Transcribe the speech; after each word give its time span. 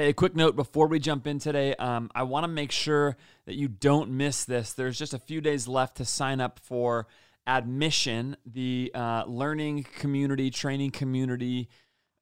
Hey, 0.00 0.08
a 0.08 0.14
quick 0.14 0.34
note 0.34 0.56
before 0.56 0.86
we 0.86 0.98
jump 0.98 1.26
in 1.26 1.38
today. 1.38 1.74
Um, 1.74 2.10
I 2.14 2.22
want 2.22 2.44
to 2.44 2.48
make 2.48 2.72
sure 2.72 3.18
that 3.44 3.54
you 3.54 3.68
don't 3.68 4.12
miss 4.12 4.46
this. 4.46 4.72
There's 4.72 4.98
just 4.98 5.12
a 5.12 5.18
few 5.18 5.42
days 5.42 5.68
left 5.68 5.98
to 5.98 6.06
sign 6.06 6.40
up 6.40 6.58
for 6.58 7.06
Admission, 7.46 8.38
the 8.46 8.92
uh, 8.94 9.24
learning 9.26 9.84
community, 9.98 10.50
training 10.50 10.92
community. 10.92 11.68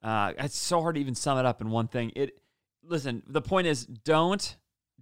Uh, 0.03 0.33
it's 0.39 0.59
so 0.59 0.83
hard 0.83 0.97
to 0.97 1.01
even 1.01 1.15
sum 1.15 1.39
it 1.39 1.47
up 1.47 1.61
in 1.61 1.71
one 1.71 1.87
thing. 1.87 2.11
It 2.17 2.43
listen. 2.83 3.23
The 3.29 3.43
point 3.43 3.69
is, 3.69 3.87
don't 3.87 4.57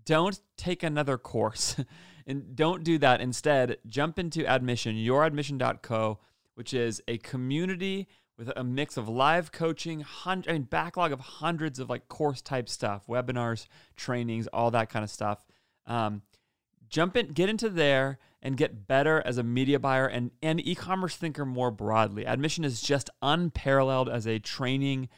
don't 0.05 0.39
take 0.59 0.83
another 0.83 1.17
course, 1.17 1.77
and 2.27 2.55
don't 2.55 2.85
do 2.85 2.99
that. 2.99 3.23
Instead, 3.23 3.79
jump 3.89 4.19
into 4.19 4.47
Admission, 4.47 4.97
youradmission.co, 4.97 6.19
which 6.57 6.75
is 6.75 7.01
a 7.09 7.17
community 7.17 8.07
with 8.39 8.53
a 8.57 8.65
mix 8.65 8.97
of 8.97 9.09
live 9.09 9.51
coaching, 9.51 10.05
I 10.25 10.37
mean, 10.47 10.63
backlog 10.63 11.13
of 11.13 11.21
hundreds 11.21 11.79
of 11.79 11.89
like 11.89 12.09
course 12.09 12.43
type 12.43 12.69
stuff, 12.69 13.07
webinars, 13.07 13.67
trainings, 13.97 14.47
all 14.49 14.71
that 14.73 14.91
kind 14.91 15.03
of 15.03 15.11
stuff. 15.11 15.45
Um, 15.87 16.23
jump 16.89 17.17
in, 17.17 17.29
get 17.29 17.49
into 17.49 17.69
there 17.69 18.19
and 18.43 18.57
get 18.57 18.87
better 18.87 19.23
as 19.25 19.39
a 19.39 19.43
media 19.43 19.79
buyer 19.79 20.07
and 20.07 20.31
an 20.43 20.61
e-commerce 20.61 21.17
thinker 21.17 21.47
more 21.47 21.71
broadly. 21.71 22.27
Admission 22.27 22.65
is 22.65 22.81
just 22.81 23.11
unparalleled 23.23 24.09
as 24.09 24.27
a 24.27 24.39
training 24.39 25.09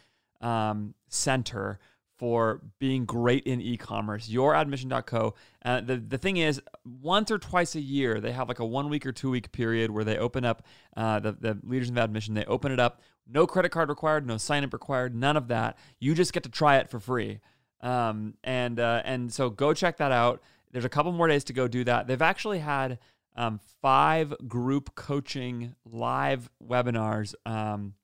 um, 0.40 0.94
center 1.08 1.78
for 2.18 2.60
being 2.78 3.04
great 3.04 3.44
in 3.44 3.60
e-commerce. 3.60 4.28
Youradmission.co. 4.28 5.34
Uh, 5.64 5.80
the 5.80 5.96
the 5.96 6.18
thing 6.18 6.36
is, 6.36 6.60
once 6.84 7.30
or 7.30 7.38
twice 7.38 7.74
a 7.74 7.80
year, 7.80 8.20
they 8.20 8.32
have 8.32 8.48
like 8.48 8.58
a 8.58 8.64
one 8.64 8.88
week 8.88 9.06
or 9.06 9.12
two 9.12 9.30
week 9.30 9.52
period 9.52 9.90
where 9.90 10.04
they 10.04 10.18
open 10.18 10.44
up 10.44 10.64
uh, 10.96 11.20
the 11.20 11.32
the 11.32 11.58
leaders 11.62 11.88
of 11.88 11.96
admission. 11.96 12.34
They 12.34 12.44
open 12.44 12.72
it 12.72 12.80
up. 12.80 13.00
No 13.26 13.46
credit 13.46 13.70
card 13.70 13.88
required. 13.88 14.26
No 14.26 14.36
sign 14.36 14.64
up 14.64 14.72
required. 14.72 15.14
None 15.14 15.36
of 15.36 15.48
that. 15.48 15.78
You 16.00 16.14
just 16.14 16.32
get 16.32 16.42
to 16.42 16.48
try 16.48 16.76
it 16.76 16.90
for 16.90 16.98
free. 16.98 17.40
Um, 17.80 18.34
and 18.42 18.80
uh, 18.80 19.02
and 19.04 19.32
so 19.32 19.50
go 19.50 19.72
check 19.72 19.98
that 19.98 20.12
out. 20.12 20.42
There's 20.72 20.84
a 20.84 20.90
couple 20.90 21.12
more 21.12 21.28
days 21.28 21.44
to 21.44 21.52
go 21.52 21.68
do 21.68 21.84
that. 21.84 22.06
They've 22.06 22.20
actually 22.20 22.58
had 22.58 22.98
um, 23.36 23.60
five 23.80 24.34
group 24.48 24.94
coaching 24.96 25.74
live 25.84 26.50
webinars 26.66 27.34
um, 27.46 27.94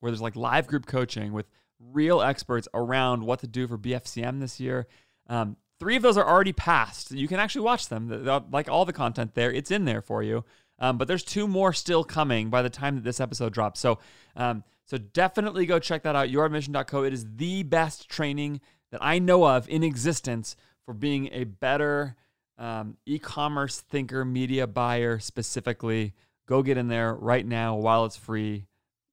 where 0.00 0.12
there's 0.12 0.22
like 0.22 0.36
live 0.36 0.66
group 0.66 0.86
coaching 0.86 1.32
with 1.32 1.46
real 1.92 2.20
experts 2.20 2.68
around 2.74 3.24
what 3.24 3.40
to 3.40 3.46
do 3.46 3.66
for 3.66 3.78
BFCM 3.78 4.40
this 4.40 4.60
year. 4.60 4.86
Um, 5.28 5.56
three 5.78 5.96
of 5.96 6.02
those 6.02 6.16
are 6.16 6.26
already 6.26 6.52
passed. 6.52 7.10
You 7.10 7.28
can 7.28 7.40
actually 7.40 7.62
watch 7.62 7.88
them. 7.88 8.24
Like 8.50 8.68
all 8.68 8.84
the 8.84 8.92
content 8.92 9.34
there, 9.34 9.52
it's 9.52 9.70
in 9.70 9.84
there 9.84 10.02
for 10.02 10.22
you. 10.22 10.44
Um, 10.78 10.98
but 10.98 11.08
there's 11.08 11.22
two 11.22 11.46
more 11.46 11.72
still 11.72 12.04
coming 12.04 12.50
by 12.50 12.62
the 12.62 12.70
time 12.70 12.96
that 12.96 13.04
this 13.04 13.20
episode 13.20 13.52
drops. 13.52 13.80
So, 13.80 13.98
um, 14.36 14.64
so 14.86 14.98
definitely 14.98 15.66
go 15.66 15.78
check 15.78 16.02
that 16.02 16.16
out. 16.16 16.28
Youradmission.co. 16.28 17.04
It 17.04 17.12
is 17.12 17.26
the 17.36 17.62
best 17.62 18.08
training 18.08 18.60
that 18.90 19.02
I 19.02 19.18
know 19.18 19.44
of 19.44 19.68
in 19.68 19.82
existence 19.82 20.56
for 20.84 20.94
being 20.94 21.28
a 21.32 21.44
better 21.44 22.16
um, 22.58 22.96
e-commerce 23.06 23.80
thinker, 23.80 24.24
media 24.24 24.66
buyer 24.66 25.18
specifically. 25.18 26.12
Go 26.46 26.62
get 26.62 26.76
in 26.76 26.88
there 26.88 27.14
right 27.14 27.46
now 27.46 27.76
while 27.76 28.04
it's 28.04 28.16
free. 28.16 28.66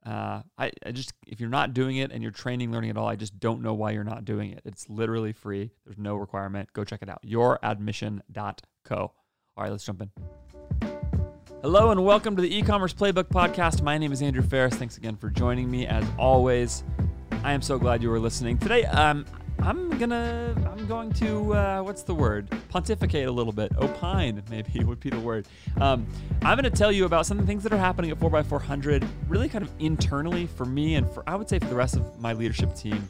Uh, 0.05 0.41
I, 0.57 0.71
I 0.85 0.91
just 0.91 1.13
if 1.27 1.39
you're 1.39 1.49
not 1.49 1.73
doing 1.73 1.97
it 1.97 2.11
and 2.11 2.23
you're 2.23 2.31
training, 2.31 2.71
learning 2.71 2.89
at 2.89 2.97
all, 2.97 3.07
I 3.07 3.15
just 3.15 3.39
don't 3.39 3.61
know 3.61 3.73
why 3.73 3.91
you're 3.91 4.03
not 4.03 4.25
doing 4.25 4.51
it. 4.51 4.61
It's 4.65 4.89
literally 4.89 5.33
free. 5.33 5.71
There's 5.85 5.97
no 5.97 6.15
requirement. 6.15 6.73
Go 6.73 6.83
check 6.83 7.01
it 7.01 7.09
out. 7.09 7.21
Youradmission.co. 7.23 8.95
All 8.95 9.13
right, 9.57 9.71
let's 9.71 9.83
jump 9.83 10.01
in. 10.01 10.11
Hello 11.61 11.91
and 11.91 12.03
welcome 12.03 12.35
to 12.35 12.41
the 12.41 12.57
e-commerce 12.57 12.93
playbook 12.93 13.25
podcast. 13.25 13.83
My 13.83 13.99
name 13.99 14.11
is 14.11 14.23
Andrew 14.23 14.41
Faris 14.41 14.73
Thanks 14.73 14.97
again 14.97 15.15
for 15.15 15.29
joining 15.29 15.69
me. 15.69 15.85
As 15.85 16.03
always, 16.17 16.83
I 17.43 17.53
am 17.53 17.61
so 17.61 17.77
glad 17.77 18.01
you 18.01 18.11
are 18.11 18.19
listening 18.19 18.57
today. 18.57 18.85
Um, 18.85 19.25
I'm 19.61 19.95
gonna, 19.99 20.55
I'm 20.71 20.87
going 20.87 21.13
to, 21.13 21.53
uh, 21.53 21.81
what's 21.83 22.01
the 22.01 22.15
word? 22.15 22.47
Pontificate 22.69 23.27
a 23.27 23.31
little 23.31 23.53
bit. 23.53 23.71
Opine, 23.77 24.41
maybe 24.49 24.83
would 24.83 24.99
be 24.99 25.11
the 25.11 25.19
word. 25.19 25.47
Um, 25.79 26.07
I'm 26.41 26.57
gonna 26.57 26.71
tell 26.71 26.91
you 26.91 27.05
about 27.05 27.27
some 27.27 27.37
of 27.37 27.45
the 27.45 27.47
things 27.47 27.61
that 27.63 27.71
are 27.71 27.77
happening 27.77 28.09
at 28.09 28.19
4x400, 28.19 29.07
really 29.27 29.49
kind 29.49 29.63
of 29.63 29.71
internally 29.79 30.47
for 30.47 30.65
me 30.65 30.95
and 30.95 31.09
for, 31.09 31.23
I 31.27 31.35
would 31.35 31.47
say, 31.47 31.59
for 31.59 31.67
the 31.67 31.75
rest 31.75 31.95
of 31.95 32.19
my 32.19 32.33
leadership 32.33 32.75
team. 32.75 33.07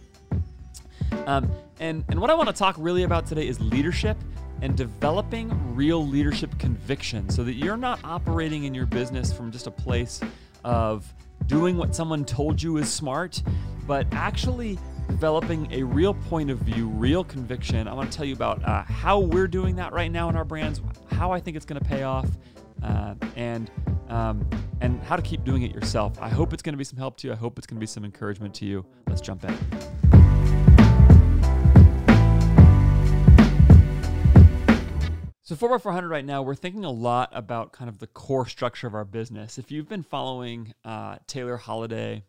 Um, 1.26 1.50
and, 1.80 2.04
and 2.10 2.20
what 2.20 2.30
I 2.30 2.34
want 2.34 2.50
to 2.50 2.56
talk 2.56 2.76
really 2.78 3.04
about 3.04 3.26
today 3.26 3.48
is 3.48 3.60
leadership 3.62 4.18
and 4.62 4.76
developing 4.76 5.76
real 5.76 6.06
leadership 6.06 6.58
conviction 6.60 7.30
so 7.30 7.44
that 7.44 7.54
you're 7.54 7.78
not 7.78 8.00
operating 8.04 8.66
in 8.66 8.74
your 8.74 8.86
business 8.86 9.32
from 9.32 9.52
just 9.52 9.68
a 9.68 9.72
place 9.72 10.20
of 10.64 11.12
doing 11.48 11.78
what 11.78 11.96
someone 11.96 12.26
told 12.26 12.62
you 12.62 12.78
is 12.78 12.92
smart, 12.92 13.42
but 13.88 14.06
actually 14.12 14.78
developing 15.12 15.68
a 15.74 15.84
real 15.84 16.14
point 16.14 16.50
of 16.50 16.58
view, 16.60 16.88
real 16.88 17.22
conviction. 17.22 17.86
I 17.86 17.94
want 17.94 18.10
to 18.10 18.18
tell 18.18 18.26
you 18.26 18.34
about 18.34 18.64
uh, 18.64 18.84
how 18.84 19.20
we're 19.20 19.48
doing 19.48 19.76
that 19.76 19.92
right 19.92 20.10
now 20.10 20.30
in 20.30 20.38
our 20.38 20.46
brands, 20.46 20.82
how 21.12 21.32
I 21.32 21.40
think 21.40 21.58
it's 21.58 21.66
going 21.66 21.80
to 21.80 21.86
pay 21.86 22.04
off, 22.04 22.30
uh, 22.82 23.16
and 23.36 23.70
um, 24.08 24.50
and 24.80 25.02
how 25.04 25.18
to 25.18 25.22
keep 25.22 25.44
doing 25.44 25.64
it 25.64 25.76
yourself. 25.76 26.18
I 26.22 26.30
hope 26.30 26.54
it's 26.54 26.64
going 26.64 26.74
to 26.74 26.78
be 26.78 26.86
some 26.86 26.98
help 26.98 27.18
to 27.18 27.28
you. 27.28 27.34
I 27.34 27.36
hope 27.36 27.58
it's 27.58 27.68
going 27.68 27.76
to 27.76 27.80
be 27.80 27.86
some 27.86 28.06
encouragement 28.06 28.54
to 28.56 28.66
you. 28.66 28.86
Let's 29.08 29.20
jump 29.20 29.44
in. 29.44 29.58
So 35.44 35.56
4x400 35.58 36.10
right 36.10 36.24
now, 36.24 36.42
we're 36.42 36.56
thinking 36.56 36.86
a 36.86 36.90
lot 36.90 37.30
about 37.34 37.74
kind 37.74 37.90
of 37.90 38.00
the 38.00 38.08
core 38.08 38.48
structure 38.48 38.88
of 38.88 38.96
our 38.96 39.04
business. 39.04 39.58
If 39.58 39.72
you've 39.72 39.90
been 39.90 40.04
following 40.04 40.74
uh, 40.86 41.18
Taylor 41.28 41.58
Holiday 41.58 42.24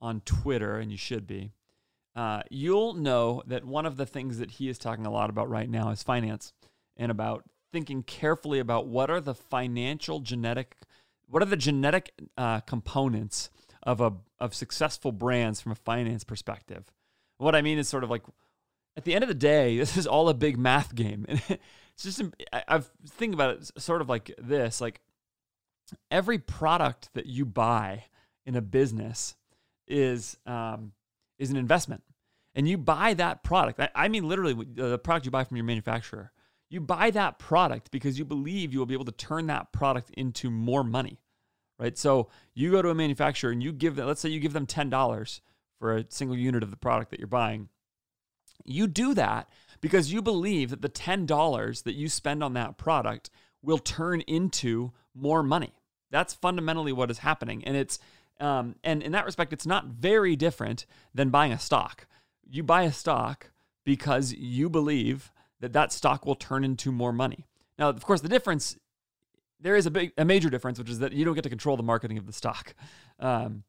on 0.00 0.22
Twitter, 0.22 0.78
and 0.78 0.90
you 0.90 0.96
should 0.96 1.26
be, 1.26 1.52
uh, 2.16 2.42
you'll 2.50 2.94
know 2.94 3.42
that 3.46 3.64
one 3.64 3.86
of 3.86 3.96
the 3.96 4.06
things 4.06 4.38
that 4.38 4.52
he 4.52 4.68
is 4.68 4.78
talking 4.78 5.06
a 5.06 5.10
lot 5.10 5.30
about 5.30 5.48
right 5.48 5.68
now 5.68 5.90
is 5.90 6.02
finance 6.02 6.52
and 6.96 7.10
about 7.10 7.44
thinking 7.72 8.02
carefully 8.02 8.60
about 8.60 8.86
what 8.86 9.10
are 9.10 9.20
the 9.20 9.34
financial 9.34 10.20
genetic, 10.20 10.76
what 11.28 11.42
are 11.42 11.46
the 11.46 11.56
genetic 11.56 12.12
uh, 12.38 12.60
components 12.60 13.50
of 13.82 14.00
a 14.00 14.12
of 14.38 14.54
successful 14.54 15.12
brands 15.12 15.60
from 15.60 15.72
a 15.72 15.76
finance 15.76 16.24
perspective. 16.24 16.92
What 17.38 17.54
I 17.54 17.62
mean 17.62 17.78
is 17.78 17.88
sort 17.88 18.04
of 18.04 18.10
like 18.10 18.22
at 18.96 19.04
the 19.04 19.14
end 19.14 19.24
of 19.24 19.28
the 19.28 19.34
day, 19.34 19.76
this 19.78 19.96
is 19.96 20.06
all 20.06 20.28
a 20.28 20.34
big 20.34 20.58
math 20.58 20.94
game, 20.94 21.26
and 21.28 21.42
it's 21.48 22.02
just 22.02 22.22
I've 22.52 22.90
think 23.08 23.34
about 23.34 23.56
it 23.56 23.70
sort 23.80 24.00
of 24.00 24.08
like 24.08 24.32
this: 24.38 24.80
like 24.80 25.00
every 26.10 26.38
product 26.38 27.10
that 27.14 27.26
you 27.26 27.44
buy 27.44 28.04
in 28.46 28.56
a 28.56 28.62
business 28.62 29.36
is 29.86 30.36
um, 30.46 30.92
is 31.38 31.50
an 31.50 31.56
investment. 31.56 32.02
And 32.54 32.68
you 32.68 32.78
buy 32.78 33.14
that 33.14 33.42
product. 33.42 33.80
I, 33.94 34.08
mean, 34.08 34.28
literally, 34.28 34.54
the 34.54 34.98
product 34.98 35.26
you 35.26 35.32
buy 35.32 35.44
from 35.44 35.56
your 35.56 35.64
manufacturer. 35.64 36.32
You 36.70 36.80
buy 36.80 37.10
that 37.10 37.38
product 37.38 37.90
because 37.90 38.18
you 38.18 38.24
believe 38.24 38.72
you 38.72 38.78
will 38.78 38.86
be 38.86 38.94
able 38.94 39.04
to 39.06 39.12
turn 39.12 39.46
that 39.48 39.72
product 39.72 40.10
into 40.10 40.50
more 40.50 40.84
money, 40.84 41.20
right? 41.78 41.96
So 41.96 42.28
you 42.54 42.70
go 42.70 42.82
to 42.82 42.90
a 42.90 42.94
manufacturer 42.94 43.50
and 43.50 43.62
you 43.62 43.72
give 43.72 43.96
them, 43.96 44.06
let's 44.06 44.20
say 44.20 44.28
you 44.28 44.40
give 44.40 44.52
them 44.52 44.66
$10 44.66 45.40
for 45.78 45.96
a 45.96 46.04
single 46.08 46.36
unit 46.36 46.62
of 46.62 46.70
the 46.70 46.76
product 46.76 47.10
that 47.10 47.20
you're 47.20 47.26
buying. 47.26 47.68
You 48.64 48.86
do 48.86 49.14
that 49.14 49.48
because 49.80 50.12
you 50.12 50.22
believe 50.22 50.70
that 50.70 50.82
the 50.82 50.88
$10 50.88 51.82
that 51.82 51.94
you 51.94 52.08
spend 52.08 52.42
on 52.42 52.54
that 52.54 52.78
product 52.78 53.30
will 53.62 53.78
turn 53.78 54.20
into 54.22 54.92
more 55.14 55.42
money. 55.42 55.74
That's 56.10 56.34
fundamentally 56.34 56.92
what 56.92 57.10
is 57.10 57.18
happening. 57.18 57.64
And 57.64 57.76
it's 57.76 57.98
um, 58.40 58.76
and 58.82 59.02
in 59.02 59.12
that 59.12 59.24
respect, 59.24 59.52
it's 59.52 59.66
not 59.66 59.86
very 59.86 60.36
different 60.36 60.86
than 61.14 61.30
buying 61.30 61.52
a 61.52 61.58
stock. 61.58 62.06
You 62.48 62.62
buy 62.62 62.82
a 62.82 62.92
stock 62.92 63.50
because 63.84 64.32
you 64.32 64.68
believe 64.68 65.32
that 65.60 65.72
that 65.72 65.92
stock 65.92 66.26
will 66.26 66.34
turn 66.34 66.64
into 66.64 66.92
more 66.92 67.12
money. 67.12 67.46
Now, 67.78 67.88
of 67.88 68.04
course, 68.04 68.20
the 68.20 68.28
difference 68.28 68.76
there 69.60 69.76
is 69.76 69.86
a 69.86 69.90
big, 69.90 70.12
a 70.18 70.24
major 70.24 70.50
difference, 70.50 70.78
which 70.78 70.90
is 70.90 70.98
that 70.98 71.12
you 71.12 71.24
don't 71.24 71.34
get 71.34 71.44
to 71.44 71.48
control 71.48 71.76
the 71.76 71.82
marketing 71.82 72.18
of 72.18 72.26
the 72.26 72.32
stock. 72.32 72.74
Um, 73.18 73.64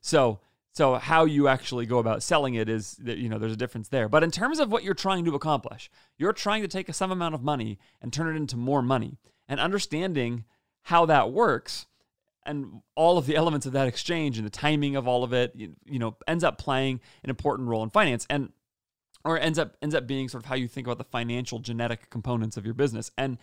so, 0.00 0.40
so 0.72 0.96
how 0.96 1.24
you 1.24 1.46
actually 1.46 1.86
go 1.86 1.98
about 1.98 2.22
selling 2.22 2.54
it 2.54 2.68
is 2.68 2.96
that 2.96 3.18
you 3.18 3.28
know 3.28 3.38
there's 3.38 3.52
a 3.52 3.56
difference 3.56 3.88
there. 3.88 4.08
But 4.08 4.24
in 4.24 4.30
terms 4.30 4.58
of 4.58 4.72
what 4.72 4.82
you're 4.82 4.94
trying 4.94 5.24
to 5.24 5.34
accomplish, 5.34 5.88
you're 6.18 6.32
trying 6.32 6.62
to 6.62 6.68
take 6.68 6.92
some 6.92 7.12
amount 7.12 7.34
of 7.34 7.42
money 7.42 7.78
and 8.02 8.12
turn 8.12 8.34
it 8.34 8.36
into 8.36 8.56
more 8.56 8.82
money, 8.82 9.18
and 9.48 9.60
understanding 9.60 10.44
how 10.82 11.06
that 11.06 11.32
works 11.32 11.86
and 12.46 12.80
all 12.94 13.18
of 13.18 13.26
the 13.26 13.36
elements 13.36 13.66
of 13.66 13.72
that 13.72 13.88
exchange 13.88 14.38
and 14.38 14.46
the 14.46 14.50
timing 14.50 14.96
of 14.96 15.06
all 15.06 15.24
of 15.24 15.32
it, 15.32 15.52
you, 15.54 15.74
you 15.84 15.98
know, 15.98 16.16
ends 16.26 16.44
up 16.44 16.58
playing 16.58 17.00
an 17.22 17.30
important 17.30 17.68
role 17.68 17.82
in 17.82 17.90
finance 17.90 18.26
and 18.30 18.52
or 19.24 19.38
ends 19.38 19.58
up 19.58 19.76
ends 19.82 19.94
up 19.94 20.06
being 20.06 20.28
sort 20.28 20.44
of 20.44 20.48
how 20.48 20.54
you 20.54 20.68
think 20.68 20.86
about 20.86 20.98
the 20.98 21.04
financial 21.04 21.58
genetic 21.58 22.10
components 22.10 22.56
of 22.56 22.64
your 22.64 22.74
business. 22.74 23.10
And 23.18 23.38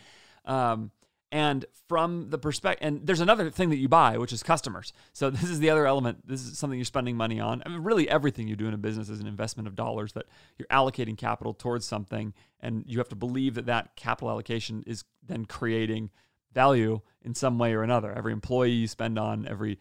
um, 0.45 0.91
and 1.33 1.65
from 1.89 2.29
the 2.29 2.37
perspective, 2.37 2.87
and 2.87 3.07
there's 3.07 3.19
another 3.19 3.49
thing 3.49 3.71
that 3.71 3.77
you 3.77 3.89
buy, 3.89 4.19
which 4.19 4.31
is 4.31 4.43
customers. 4.43 4.93
So 5.13 5.29
this 5.31 5.49
is 5.49 5.59
the 5.59 5.69
other 5.69 5.87
element. 5.87 6.27
This 6.27 6.41
is 6.41 6.57
something 6.57 6.77
you're 6.77 6.85
spending 6.85 7.17
money 7.17 7.39
on. 7.39 7.63
I 7.65 7.69
mean, 7.69 7.79
really, 7.79 8.07
everything 8.07 8.47
you 8.47 8.55
do 8.55 8.67
in 8.67 8.73
a 8.73 8.77
business 8.77 9.09
is 9.09 9.19
an 9.19 9.27
investment 9.27 9.67
of 9.67 9.75
dollars 9.75 10.13
that 10.13 10.25
you're 10.57 10.67
allocating 10.67 11.17
capital 11.17 11.53
towards 11.53 11.85
something, 11.85 12.33
and 12.59 12.83
you 12.87 12.99
have 12.99 13.09
to 13.09 13.15
believe 13.15 13.55
that 13.55 13.65
that 13.65 13.95
capital 13.95 14.29
allocation 14.29 14.83
is 14.85 15.03
then 15.25 15.45
creating 15.45 16.11
value 16.53 17.01
in 17.23 17.33
some 17.35 17.57
way 17.57 17.73
or 17.73 17.83
another. 17.83 18.11
Every 18.11 18.33
employee 18.33 18.71
you 18.71 18.87
spend 18.87 19.17
on, 19.17 19.47
every 19.47 19.79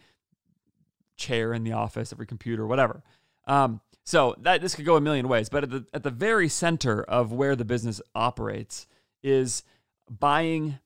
chair 1.17 1.53
in 1.53 1.65
the 1.65 1.73
office, 1.73 2.13
every 2.13 2.27
computer, 2.27 2.67
whatever. 2.67 3.03
Um, 3.47 3.81
so 4.05 4.35
that 4.41 4.61
this 4.61 4.75
could 4.75 4.85
go 4.85 4.97
a 4.97 5.01
million 5.01 5.29
ways, 5.29 5.49
but 5.49 5.65
at 5.65 5.71
the 5.71 5.87
at 5.95 6.03
the 6.03 6.11
very 6.11 6.49
center 6.49 7.03
of 7.03 7.33
where 7.33 7.55
the 7.55 7.65
business 7.65 8.01
operates 8.15 8.87
is 9.23 9.63
buying 10.11 10.79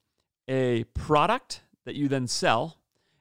a 0.48 0.84
product 0.94 1.62
that 1.86 1.94
you 1.94 2.08
then 2.08 2.26
sell, 2.26 2.78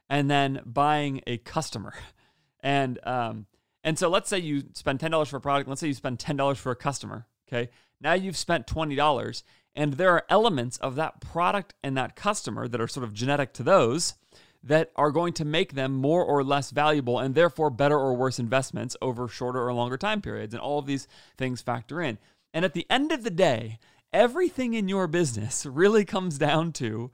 and 0.10 0.30
then 0.30 0.62
buying 0.66 1.22
a 1.26 1.38
customer, 1.38 1.94
and 2.60 3.00
um, 3.08 3.46
and 3.84 3.98
so 3.98 4.10
let's 4.10 4.30
say 4.30 4.40
you 4.40 4.64
spend 4.74 5.00
ten 5.00 5.12
dollars 5.12 5.30
for 5.30 5.38
a 5.38 5.42
product. 5.42 5.70
Let's 5.70 5.80
say 5.80 5.88
you 5.88 5.94
spend 5.94 6.20
ten 6.20 6.36
dollars 6.36 6.58
for 6.58 6.72
a 6.72 6.76
customer. 6.76 7.26
Okay, 7.48 7.70
now 8.02 8.14
you've 8.14 8.38
spent 8.38 8.68
twenty 8.68 8.96
dollars, 8.96 9.44
and 9.76 9.94
there 9.94 10.12
are 10.12 10.24
elements 10.30 10.78
of 10.78 10.96
that 10.96 11.20
product 11.20 11.74
and 11.84 11.98
that 11.98 12.16
customer 12.16 12.68
that 12.68 12.80
are 12.80 12.88
sort 12.88 13.04
of 13.04 13.14
genetic 13.14 13.54
to 13.54 13.64
those 13.64 14.16
that 14.64 14.92
are 14.96 15.12
going 15.12 15.34
to 15.34 15.46
make 15.46 15.74
them 15.74 15.94
more 15.94 16.24
or 16.24 16.44
less 16.44 16.72
valuable 16.72 17.20
and 17.20 17.36
therefore 17.36 17.70
better 17.70 17.98
or 17.98 18.16
worse 18.16 18.40
investments 18.40 18.98
over 19.02 19.28
shorter 19.28 19.64
or 19.64 19.74
longer 19.74 19.98
time 19.98 20.22
periods. 20.22 20.54
And 20.54 20.62
all 20.62 20.80
of 20.80 20.88
these 20.88 21.08
things 21.38 21.62
factor 21.62 22.02
in. 22.02 22.18
And 22.54 22.66
at 22.66 22.74
the 22.74 22.88
end 22.90 23.12
of 23.12 23.24
the 23.24 23.30
day, 23.30 23.78
everything 24.12 24.74
in 24.74 24.88
your 24.88 25.08
business 25.08 25.66
really 25.70 26.04
comes 26.04 26.38
down 26.38 26.72
to 26.74 27.12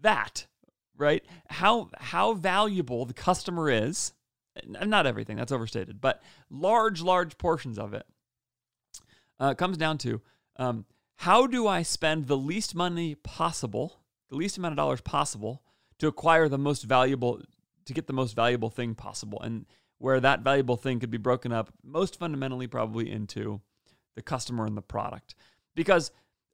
that, 0.00 0.46
right? 0.96 1.24
How 1.50 1.90
how 1.98 2.34
valuable 2.34 3.04
the 3.04 3.14
customer 3.14 3.68
is. 3.68 4.12
Not 4.64 5.06
everything, 5.06 5.36
that's 5.36 5.50
overstated, 5.50 6.00
but 6.00 6.22
large, 6.48 7.02
large 7.02 7.36
portions 7.38 7.76
of 7.76 7.92
it 7.92 8.06
uh, 9.40 9.54
comes 9.54 9.76
down 9.76 9.98
to 9.98 10.20
um, 10.56 10.84
how 11.16 11.46
do 11.46 11.66
I 11.66 11.82
spend 11.82 12.26
the 12.26 12.36
least 12.36 12.74
money 12.74 13.14
possible, 13.14 14.00
the 14.30 14.36
least 14.36 14.58
amount 14.58 14.72
of 14.72 14.76
dollars 14.76 15.00
possible 15.00 15.62
to 15.98 16.06
acquire 16.06 16.48
the 16.48 16.58
most 16.58 16.82
valuable 16.82 17.40
to 17.84 17.92
get 17.92 18.06
the 18.06 18.12
most 18.12 18.34
valuable 18.34 18.70
thing 18.70 18.94
possible? 18.94 19.40
And 19.40 19.66
where 19.98 20.20
that 20.20 20.40
valuable 20.40 20.76
thing 20.76 21.00
could 21.00 21.10
be 21.10 21.18
broken 21.18 21.52
up 21.52 21.72
most 21.82 22.18
fundamentally 22.18 22.66
probably 22.66 23.10
into 23.10 23.60
the 24.16 24.22
customer 24.22 24.66
and 24.66 24.76
the 24.76 24.82
product. 24.82 25.34
Because 25.74 26.10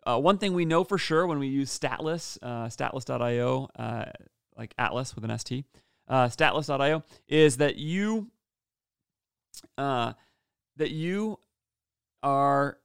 uh, 0.06 0.18
one 0.18 0.38
thing 0.38 0.54
we 0.54 0.64
know 0.64 0.84
for 0.84 0.98
sure 0.98 1.26
when 1.26 1.38
we 1.38 1.48
use 1.48 1.76
Statlas 1.76 2.38
uh, 2.42 2.66
statlas.io 2.68 3.68
uh, 3.78 4.04
like 4.56 4.74
atlas 4.78 5.14
with 5.14 5.24
an 5.24 5.38
st 5.38 5.64
uh, 6.08 6.26
statlas.io 6.26 7.02
is 7.28 7.58
that 7.58 7.76
you 7.76 8.30
uh, 9.76 10.12
that 10.76 10.90
you 10.90 11.38
are 12.22 12.78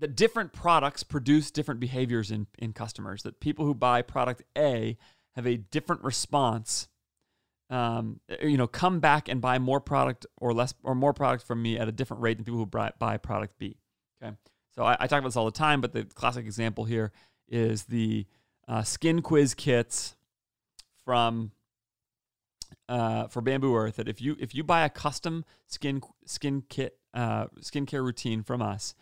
that 0.00 0.16
different 0.16 0.52
products 0.52 1.02
produce 1.02 1.50
different 1.50 1.78
behaviors 1.78 2.30
in, 2.30 2.46
in 2.58 2.72
customers 2.72 3.22
that 3.22 3.38
people 3.38 3.64
who 3.64 3.74
buy 3.74 4.02
product 4.02 4.42
a 4.58 4.96
have 5.36 5.46
a 5.46 5.56
different 5.56 6.02
response 6.02 6.88
um, 7.68 8.18
you 8.42 8.56
know 8.56 8.66
come 8.66 8.98
back 8.98 9.28
and 9.28 9.40
buy 9.40 9.58
more 9.58 9.80
product 9.80 10.26
or 10.38 10.52
less 10.52 10.74
or 10.82 10.94
more 10.94 11.12
product 11.12 11.46
from 11.46 11.62
me 11.62 11.78
at 11.78 11.86
a 11.86 11.92
different 11.92 12.22
rate 12.22 12.36
than 12.36 12.44
people 12.44 12.58
who 12.58 12.66
buy, 12.66 12.90
buy 12.98 13.16
product 13.16 13.58
b 13.58 13.76
okay? 14.20 14.34
So 14.74 14.84
I, 14.84 14.96
I, 14.98 15.06
talk 15.06 15.20
about 15.20 15.28
this 15.28 15.36
all 15.36 15.44
the 15.44 15.52
time 15.52 15.80
but 15.80 15.92
the 15.92 16.04
classic 16.04 16.44
example 16.44 16.84
here 16.84 17.12
is 17.48 17.84
the 17.84 18.26
uh, 18.66 18.82
skin 18.82 19.22
quiz 19.22 19.54
kits 19.54 20.16
from 21.04 21.52
uh, 22.88 23.28
for 23.28 23.40
bamboo 23.40 23.76
earth 23.76 23.96
that 23.96 24.08
if 24.08 24.20
you 24.20 24.36
if 24.40 24.54
you 24.54 24.64
buy 24.64 24.84
a 24.84 24.88
custom 24.88 25.44
skin 25.66 26.00
skin 26.24 26.64
kit 26.68 26.96
uh, 27.14 27.46
skincare 27.60 28.02
routine 28.04 28.42
from 28.42 28.62
us 28.62 28.94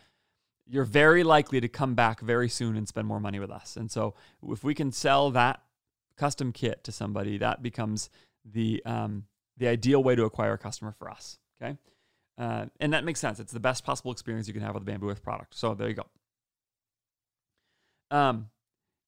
you're 0.68 0.84
very 0.84 1.24
likely 1.24 1.60
to 1.60 1.68
come 1.68 1.94
back 1.94 2.20
very 2.20 2.48
soon 2.48 2.76
and 2.76 2.86
spend 2.86 3.06
more 3.06 3.20
money 3.20 3.38
with 3.38 3.50
us 3.50 3.76
and 3.76 3.90
so 3.90 4.14
if 4.48 4.62
we 4.62 4.74
can 4.74 4.92
sell 4.92 5.30
that 5.30 5.62
custom 6.18 6.52
kit 6.52 6.84
to 6.84 6.92
somebody, 6.92 7.38
that 7.38 7.62
becomes 7.62 8.10
the 8.44 8.82
um, 8.84 9.24
the 9.56 9.68
ideal 9.68 10.02
way 10.02 10.14
to 10.14 10.24
acquire 10.24 10.52
a 10.52 10.58
customer 10.58 10.92
for 10.98 11.08
us. 11.08 11.38
Okay, 11.62 11.78
uh, 12.36 12.66
and 12.80 12.92
that 12.92 13.04
makes 13.04 13.20
sense. 13.20 13.40
It's 13.40 13.52
the 13.52 13.60
best 13.60 13.84
possible 13.84 14.12
experience 14.12 14.46
you 14.48 14.52
can 14.52 14.62
have 14.62 14.74
with 14.74 14.84
the 14.84 14.90
Bamboo 14.90 15.08
Earth 15.08 15.22
product. 15.22 15.54
So 15.54 15.74
there 15.74 15.88
you 15.88 15.94
go. 15.94 16.06
Um, 18.10 18.50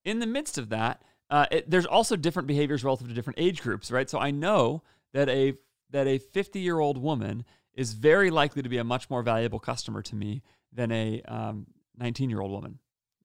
in 0.05 0.21
the 0.21 0.27
midst 0.27 0.57
of 0.57 0.71
that, 0.71 1.03
uh, 1.29 1.47
it, 1.51 1.71
there's 1.71 1.87
also 1.87 2.17
different 2.17 2.49
behaviors 2.49 2.85
relative 2.85 3.09
to 3.09 3.15
different 3.15 3.39
age 3.39 3.61
groups, 3.61 3.91
right? 3.91 4.09
So 4.09 4.19
I 4.19 4.31
know 4.31 4.83
that 5.13 5.29
a 5.29 5.55
that 5.91 6.07
a 6.07 6.19
50 6.19 6.61
year 6.61 6.79
old 6.79 6.97
woman 6.97 7.45
is 7.75 7.93
very 7.93 8.31
likely 8.31 8.63
to 8.63 8.69
be 8.69 8.79
a 8.79 8.85
much 8.85 9.11
more 9.11 9.23
valuable 9.23 9.59
customer 9.59 10.03
to 10.03 10.15
me 10.15 10.43
than 10.73 10.93
a 10.93 11.23
19 11.99 12.25
um, 12.25 12.31
year 12.31 12.41
old 12.41 12.51
woman. 12.51 12.79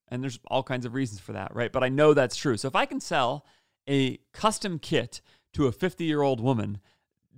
And 0.08 0.22
there's 0.22 0.40
all 0.48 0.64
kinds 0.64 0.86
of 0.86 0.94
reasons 0.94 1.20
for 1.20 1.34
that, 1.34 1.56
right? 1.56 1.72
But 1.72 1.84
I 1.84 1.90
know 1.90 2.14
that's 2.14 2.36
true. 2.36 2.58
So 2.58 2.68
if 2.68 2.76
I 2.76 2.86
can 2.86 3.00
sell 3.00 3.46
a 3.90 4.18
custom 4.34 4.80
kit 4.80 5.22
to 5.54 5.68
a 5.68 5.72
50 5.72 6.04
year 6.04 6.22
old 6.22 6.40
woman, 6.40 6.80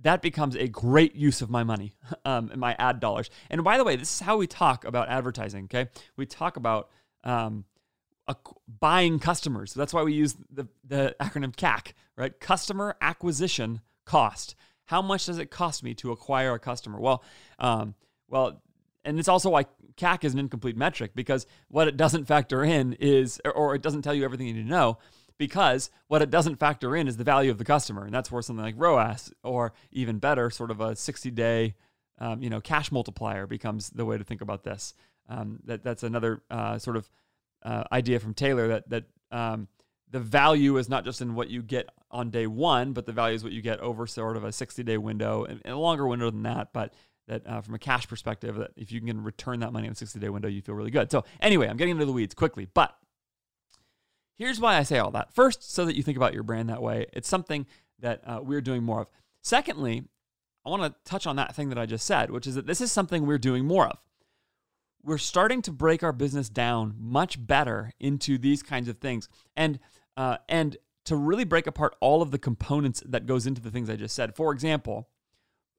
that 0.02 0.22
becomes 0.22 0.54
a 0.54 0.68
great 0.68 1.14
use 1.14 1.40
of 1.42 1.50
my 1.50 1.64
money, 1.64 1.94
um, 2.24 2.50
and 2.50 2.60
my 2.60 2.76
ad 2.78 3.00
dollars. 3.00 3.30
And 3.50 3.64
by 3.64 3.78
the 3.78 3.84
way, 3.84 3.96
this 3.96 4.14
is 4.14 4.20
how 4.20 4.36
we 4.36 4.46
talk 4.46 4.84
about 4.84 5.08
advertising. 5.08 5.64
Okay, 5.64 5.88
we 6.16 6.26
talk 6.26 6.56
about 6.56 6.90
um, 7.24 7.64
buying 8.80 9.18
customers. 9.18 9.72
So 9.72 9.80
that's 9.80 9.92
why 9.92 10.02
we 10.02 10.12
use 10.12 10.36
the, 10.50 10.68
the 10.84 11.16
acronym 11.20 11.54
CAC, 11.54 11.92
right? 12.16 12.38
Customer 12.38 12.96
acquisition 13.00 13.80
cost. 14.04 14.54
How 14.86 15.02
much 15.02 15.26
does 15.26 15.38
it 15.38 15.50
cost 15.50 15.82
me 15.82 15.94
to 15.94 16.12
acquire 16.12 16.54
a 16.54 16.58
customer? 16.58 17.00
Well, 17.00 17.22
um, 17.58 17.94
well, 18.28 18.62
and 19.04 19.18
it's 19.18 19.28
also 19.28 19.50
why 19.50 19.66
CAC 19.98 20.24
is 20.24 20.32
an 20.32 20.38
incomplete 20.38 20.76
metric 20.76 21.12
because 21.14 21.46
what 21.68 21.88
it 21.88 21.96
doesn't 21.96 22.24
factor 22.24 22.64
in 22.64 22.94
is, 22.94 23.40
or 23.54 23.74
it 23.74 23.82
doesn't 23.82 24.02
tell 24.02 24.14
you 24.14 24.24
everything 24.24 24.46
you 24.46 24.54
need 24.54 24.62
to 24.62 24.68
know 24.68 24.98
because 25.36 25.90
what 26.08 26.22
it 26.22 26.30
doesn't 26.30 26.56
factor 26.56 26.96
in 26.96 27.06
is 27.06 27.16
the 27.16 27.24
value 27.24 27.50
of 27.50 27.58
the 27.58 27.64
customer. 27.64 28.04
And 28.04 28.14
that's 28.14 28.32
where 28.32 28.42
something 28.42 28.64
like 28.64 28.74
ROAS 28.78 29.32
or 29.42 29.72
even 29.92 30.18
better, 30.18 30.50
sort 30.50 30.70
of 30.70 30.80
a 30.80 30.96
60 30.96 31.30
day 31.30 31.74
um, 32.20 32.42
you 32.42 32.50
know, 32.50 32.60
cash 32.60 32.90
multiplier 32.90 33.46
becomes 33.46 33.90
the 33.90 34.04
way 34.04 34.18
to 34.18 34.24
think 34.24 34.40
about 34.40 34.64
this. 34.64 34.94
Um, 35.28 35.60
that, 35.64 35.84
that's 35.84 36.02
another 36.02 36.42
uh, 36.50 36.78
sort 36.78 36.96
of 36.96 37.08
uh, 37.62 37.84
idea 37.92 38.18
from 38.18 38.34
Taylor 38.34 38.68
that, 38.68 38.88
that 38.90 39.04
um, 39.30 39.68
the 40.10 40.20
value 40.20 40.76
is 40.78 40.88
not 40.88 41.04
just 41.04 41.20
in 41.20 41.34
what 41.34 41.48
you 41.48 41.62
get 41.62 41.88
on 42.10 42.30
day 42.30 42.46
one, 42.46 42.92
but 42.92 43.06
the 43.06 43.12
value 43.12 43.34
is 43.36 43.44
what 43.44 43.52
you 43.52 43.62
get 43.62 43.80
over 43.80 44.06
sort 44.06 44.36
of 44.36 44.44
a 44.44 44.52
60 44.52 44.82
day 44.82 44.98
window 44.98 45.44
and, 45.44 45.60
and, 45.64 45.74
a 45.74 45.78
longer 45.78 46.06
window 46.06 46.30
than 46.30 46.42
that. 46.42 46.72
But 46.72 46.92
that 47.28 47.46
uh, 47.46 47.60
from 47.60 47.74
a 47.74 47.78
cash 47.78 48.08
perspective, 48.08 48.56
that 48.56 48.72
if 48.76 48.90
you 48.90 49.00
can 49.00 49.22
return 49.22 49.60
that 49.60 49.72
money 49.72 49.86
in 49.86 49.92
a 49.92 49.96
60 49.96 50.18
day 50.18 50.28
window, 50.28 50.48
you 50.48 50.60
feel 50.60 50.74
really 50.74 50.90
good. 50.90 51.10
So 51.10 51.24
anyway, 51.40 51.68
I'm 51.68 51.76
getting 51.76 51.92
into 51.92 52.06
the 52.06 52.12
weeds 52.12 52.34
quickly, 52.34 52.66
but 52.74 52.94
Here's 54.38 54.60
why 54.60 54.76
I 54.76 54.84
say 54.84 54.98
all 54.98 55.10
that. 55.10 55.34
First, 55.34 55.72
so 55.72 55.84
that 55.84 55.96
you 55.96 56.02
think 56.04 56.16
about 56.16 56.32
your 56.32 56.44
brand 56.44 56.68
that 56.68 56.80
way. 56.80 57.06
It's 57.12 57.28
something 57.28 57.66
that 57.98 58.22
uh, 58.24 58.40
we're 58.40 58.60
doing 58.60 58.84
more 58.84 59.00
of. 59.00 59.08
Secondly, 59.42 60.04
I 60.64 60.70
want 60.70 60.82
to 60.82 60.94
touch 61.04 61.26
on 61.26 61.36
that 61.36 61.56
thing 61.56 61.70
that 61.70 61.78
I 61.78 61.86
just 61.86 62.06
said, 62.06 62.30
which 62.30 62.46
is 62.46 62.54
that 62.54 62.66
this 62.66 62.80
is 62.80 62.92
something 62.92 63.26
we're 63.26 63.38
doing 63.38 63.64
more 63.64 63.88
of. 63.88 63.98
We're 65.02 65.18
starting 65.18 65.60
to 65.62 65.72
break 65.72 66.04
our 66.04 66.12
business 66.12 66.48
down 66.48 66.94
much 66.98 67.44
better 67.44 67.92
into 67.98 68.38
these 68.38 68.62
kinds 68.62 68.88
of 68.88 68.98
things, 68.98 69.28
and 69.56 69.80
uh, 70.16 70.38
and 70.48 70.76
to 71.04 71.16
really 71.16 71.44
break 71.44 71.66
apart 71.66 71.96
all 72.00 72.22
of 72.22 72.30
the 72.30 72.38
components 72.38 73.02
that 73.06 73.26
goes 73.26 73.46
into 73.46 73.60
the 73.60 73.70
things 73.70 73.88
I 73.88 73.96
just 73.96 74.14
said. 74.14 74.36
For 74.36 74.52
example, 74.52 75.08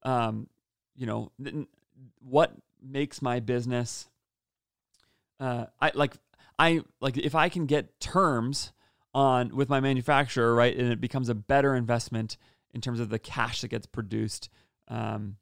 um, 0.03 0.47
you 0.99 1.07
know, 1.07 1.31
what 2.19 2.53
makes 2.83 3.21
my 3.21 3.39
business 3.39 4.07
uh, 5.39 5.65
I 5.79 5.91
like 5.95 6.13
I 6.57 6.81
like 6.99 7.17
if 7.17 7.35
I 7.35 7.49
can 7.49 7.65
get 7.65 7.99
terms 7.99 8.71
on 9.13 9.55
with 9.55 9.69
my 9.69 9.79
manufacturer, 9.79 10.53
right, 10.53 10.75
and 10.75 10.91
it 10.91 11.01
becomes 11.01 11.29
a 11.29 11.35
better 11.35 11.75
investment 11.75 12.37
in 12.73 12.81
terms 12.81 12.99
of 12.99 13.09
the 13.09 13.19
cash 13.19 13.61
that 13.61 13.69
gets 13.69 13.87
produced 13.87 14.49
um, 14.89 15.37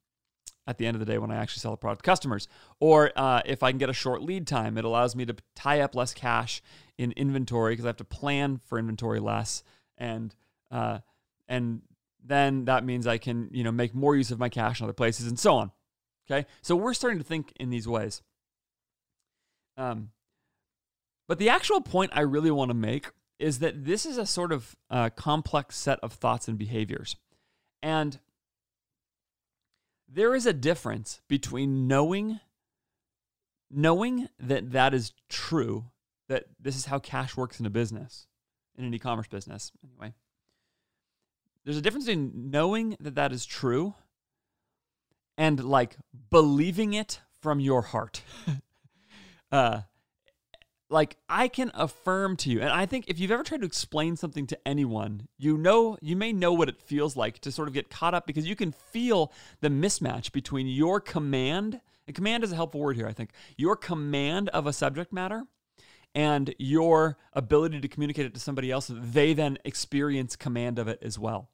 at 0.65 0.77
the 0.77 0.85
end 0.85 0.95
of 0.95 0.99
the 0.99 1.11
day 1.11 1.17
when 1.17 1.31
I 1.31 1.35
actually 1.37 1.59
sell 1.61 1.71
the 1.71 1.77
product 1.77 2.03
to 2.03 2.09
customers. 2.09 2.47
Or 2.79 3.11
uh, 3.15 3.41
if 3.45 3.63
I 3.63 3.71
can 3.71 3.77
get 3.77 3.89
a 3.89 3.93
short 3.93 4.21
lead 4.21 4.47
time, 4.47 4.77
it 4.77 4.85
allows 4.85 5.15
me 5.15 5.25
to 5.25 5.35
tie 5.55 5.81
up 5.81 5.95
less 5.95 6.13
cash 6.13 6.61
in 6.97 7.11
inventory 7.13 7.73
because 7.73 7.85
I 7.85 7.89
have 7.89 7.97
to 7.97 8.05
plan 8.05 8.61
for 8.65 8.77
inventory 8.77 9.19
less, 9.19 9.63
and 9.97 10.33
uh, 10.69 10.99
and 11.47 11.81
then 12.27 12.65
that 12.65 12.83
means 12.83 13.07
I 13.07 13.17
can 13.17 13.49
you 13.51 13.63
know 13.63 13.71
make 13.71 13.95
more 13.95 14.15
use 14.15 14.31
of 14.31 14.39
my 14.39 14.49
cash 14.49 14.79
in 14.79 14.85
other 14.85 14.93
places 14.93 15.27
and 15.27 15.39
so 15.39 15.55
on. 15.55 15.71
Okay, 16.29 16.45
so 16.61 16.75
we're 16.75 16.93
starting 16.93 17.19
to 17.19 17.23
think 17.23 17.53
in 17.59 17.69
these 17.69 17.87
ways. 17.87 18.21
Um, 19.77 20.09
but 21.27 21.39
the 21.39 21.49
actual 21.49 21.81
point 21.81 22.11
I 22.13 22.21
really 22.21 22.51
want 22.51 22.69
to 22.69 22.75
make 22.75 23.11
is 23.39 23.59
that 23.59 23.85
this 23.85 24.05
is 24.05 24.17
a 24.17 24.25
sort 24.25 24.51
of 24.51 24.75
uh, 24.89 25.09
complex 25.11 25.77
set 25.77 25.99
of 25.99 26.13
thoughts 26.13 26.47
and 26.47 26.57
behaviors. 26.57 27.15
And 27.83 28.19
there 30.07 30.33
is 30.33 30.45
a 30.45 30.53
difference 30.53 31.21
between 31.27 31.87
knowing 31.87 32.39
knowing 33.69 34.29
that 34.39 34.71
that 34.71 34.93
is 34.93 35.11
true, 35.27 35.85
that 36.29 36.45
this 36.57 36.77
is 36.77 36.85
how 36.85 36.99
cash 36.99 37.35
works 37.35 37.59
in 37.59 37.65
a 37.65 37.69
business, 37.69 38.25
in 38.77 38.85
an 38.85 38.93
e-commerce 38.93 39.27
business 39.27 39.73
anyway. 39.83 40.13
There's 41.67 41.75
a 41.75 41.81
difference 41.81 42.05
between 42.05 42.49
knowing 42.49 42.95
that 43.01 43.15
that 43.15 43.33
is 43.33 43.45
true 43.45 43.93
and 45.37 45.61
like 45.61 45.97
believing 46.29 46.93
it 46.93 47.19
from 47.41 47.59
your 47.59 47.81
heart. 47.81 48.21
uh, 49.51 49.81
like 50.89 51.17
I 51.27 51.49
can 51.49 51.69
affirm 51.73 52.37
to 52.37 52.49
you, 52.49 52.61
and 52.61 52.69
I 52.69 52.85
think 52.85 53.09
if 53.09 53.19
you've 53.19 53.31
ever 53.31 53.43
tried 53.43 53.59
to 53.59 53.67
explain 53.67 54.15
something 54.15 54.47
to 54.47 54.57
anyone, 54.65 55.27
you 55.37 55.57
know, 55.57 55.97
you 55.99 56.15
may 56.15 56.31
know 56.31 56.53
what 56.53 56.69
it 56.69 56.81
feels 56.81 57.17
like 57.17 57.39
to 57.39 57.51
sort 57.51 57.67
of 57.67 57.73
get 57.73 57.89
caught 57.89 58.13
up 58.13 58.25
because 58.25 58.47
you 58.47 58.55
can 58.55 58.71
feel 58.71 59.33
the 59.59 59.67
mismatch 59.67 60.31
between 60.31 60.67
your 60.67 61.01
command, 61.01 61.81
and 62.07 62.15
command 62.15 62.45
is 62.45 62.53
a 62.53 62.55
helpful 62.55 62.79
word 62.79 62.95
here, 62.95 63.07
I 63.07 63.13
think, 63.13 63.31
your 63.57 63.75
command 63.75 64.47
of 64.49 64.67
a 64.67 64.71
subject 64.71 65.11
matter 65.11 65.43
and 66.15 66.55
your 66.59 67.17
ability 67.33 67.81
to 67.81 67.89
communicate 67.89 68.25
it 68.25 68.33
to 68.35 68.39
somebody 68.39 68.71
else, 68.71 68.89
they 68.89 69.33
then 69.33 69.57
experience 69.65 70.37
command 70.37 70.79
of 70.79 70.87
it 70.87 70.99
as 71.01 71.19
well. 71.19 71.49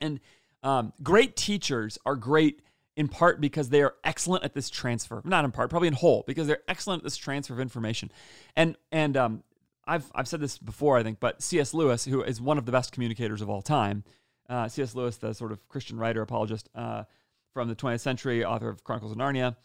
And 0.00 0.20
um, 0.62 0.92
great 1.02 1.36
teachers 1.36 1.98
are 2.04 2.16
great 2.16 2.62
in 2.96 3.08
part 3.08 3.40
because 3.40 3.68
they 3.68 3.82
are 3.82 3.94
excellent 4.02 4.44
at 4.44 4.54
this 4.54 4.68
transfer. 4.68 5.22
Not 5.24 5.44
in 5.44 5.52
part, 5.52 5.70
probably 5.70 5.88
in 5.88 5.94
whole, 5.94 6.24
because 6.26 6.46
they're 6.46 6.62
excellent 6.66 7.00
at 7.00 7.04
this 7.04 7.16
transfer 7.16 7.54
of 7.54 7.60
information. 7.60 8.10
And 8.56 8.76
and 8.90 9.16
um, 9.16 9.42
I've 9.86 10.10
I've 10.14 10.28
said 10.28 10.40
this 10.40 10.58
before, 10.58 10.98
I 10.98 11.02
think, 11.02 11.20
but 11.20 11.42
C.S. 11.42 11.72
Lewis, 11.74 12.04
who 12.04 12.22
is 12.22 12.40
one 12.40 12.58
of 12.58 12.66
the 12.66 12.72
best 12.72 12.92
communicators 12.92 13.40
of 13.40 13.48
all 13.48 13.62
time, 13.62 14.04
uh, 14.48 14.68
C.S. 14.68 14.94
Lewis, 14.94 15.16
the 15.16 15.32
sort 15.32 15.52
of 15.52 15.66
Christian 15.68 15.98
writer 15.98 16.22
apologist 16.22 16.68
uh, 16.74 17.04
from 17.52 17.68
the 17.68 17.76
20th 17.76 18.00
century, 18.00 18.44
author 18.44 18.68
of 18.68 18.84
Chronicles 18.84 19.12
of 19.12 19.18
Narnia, 19.18 19.56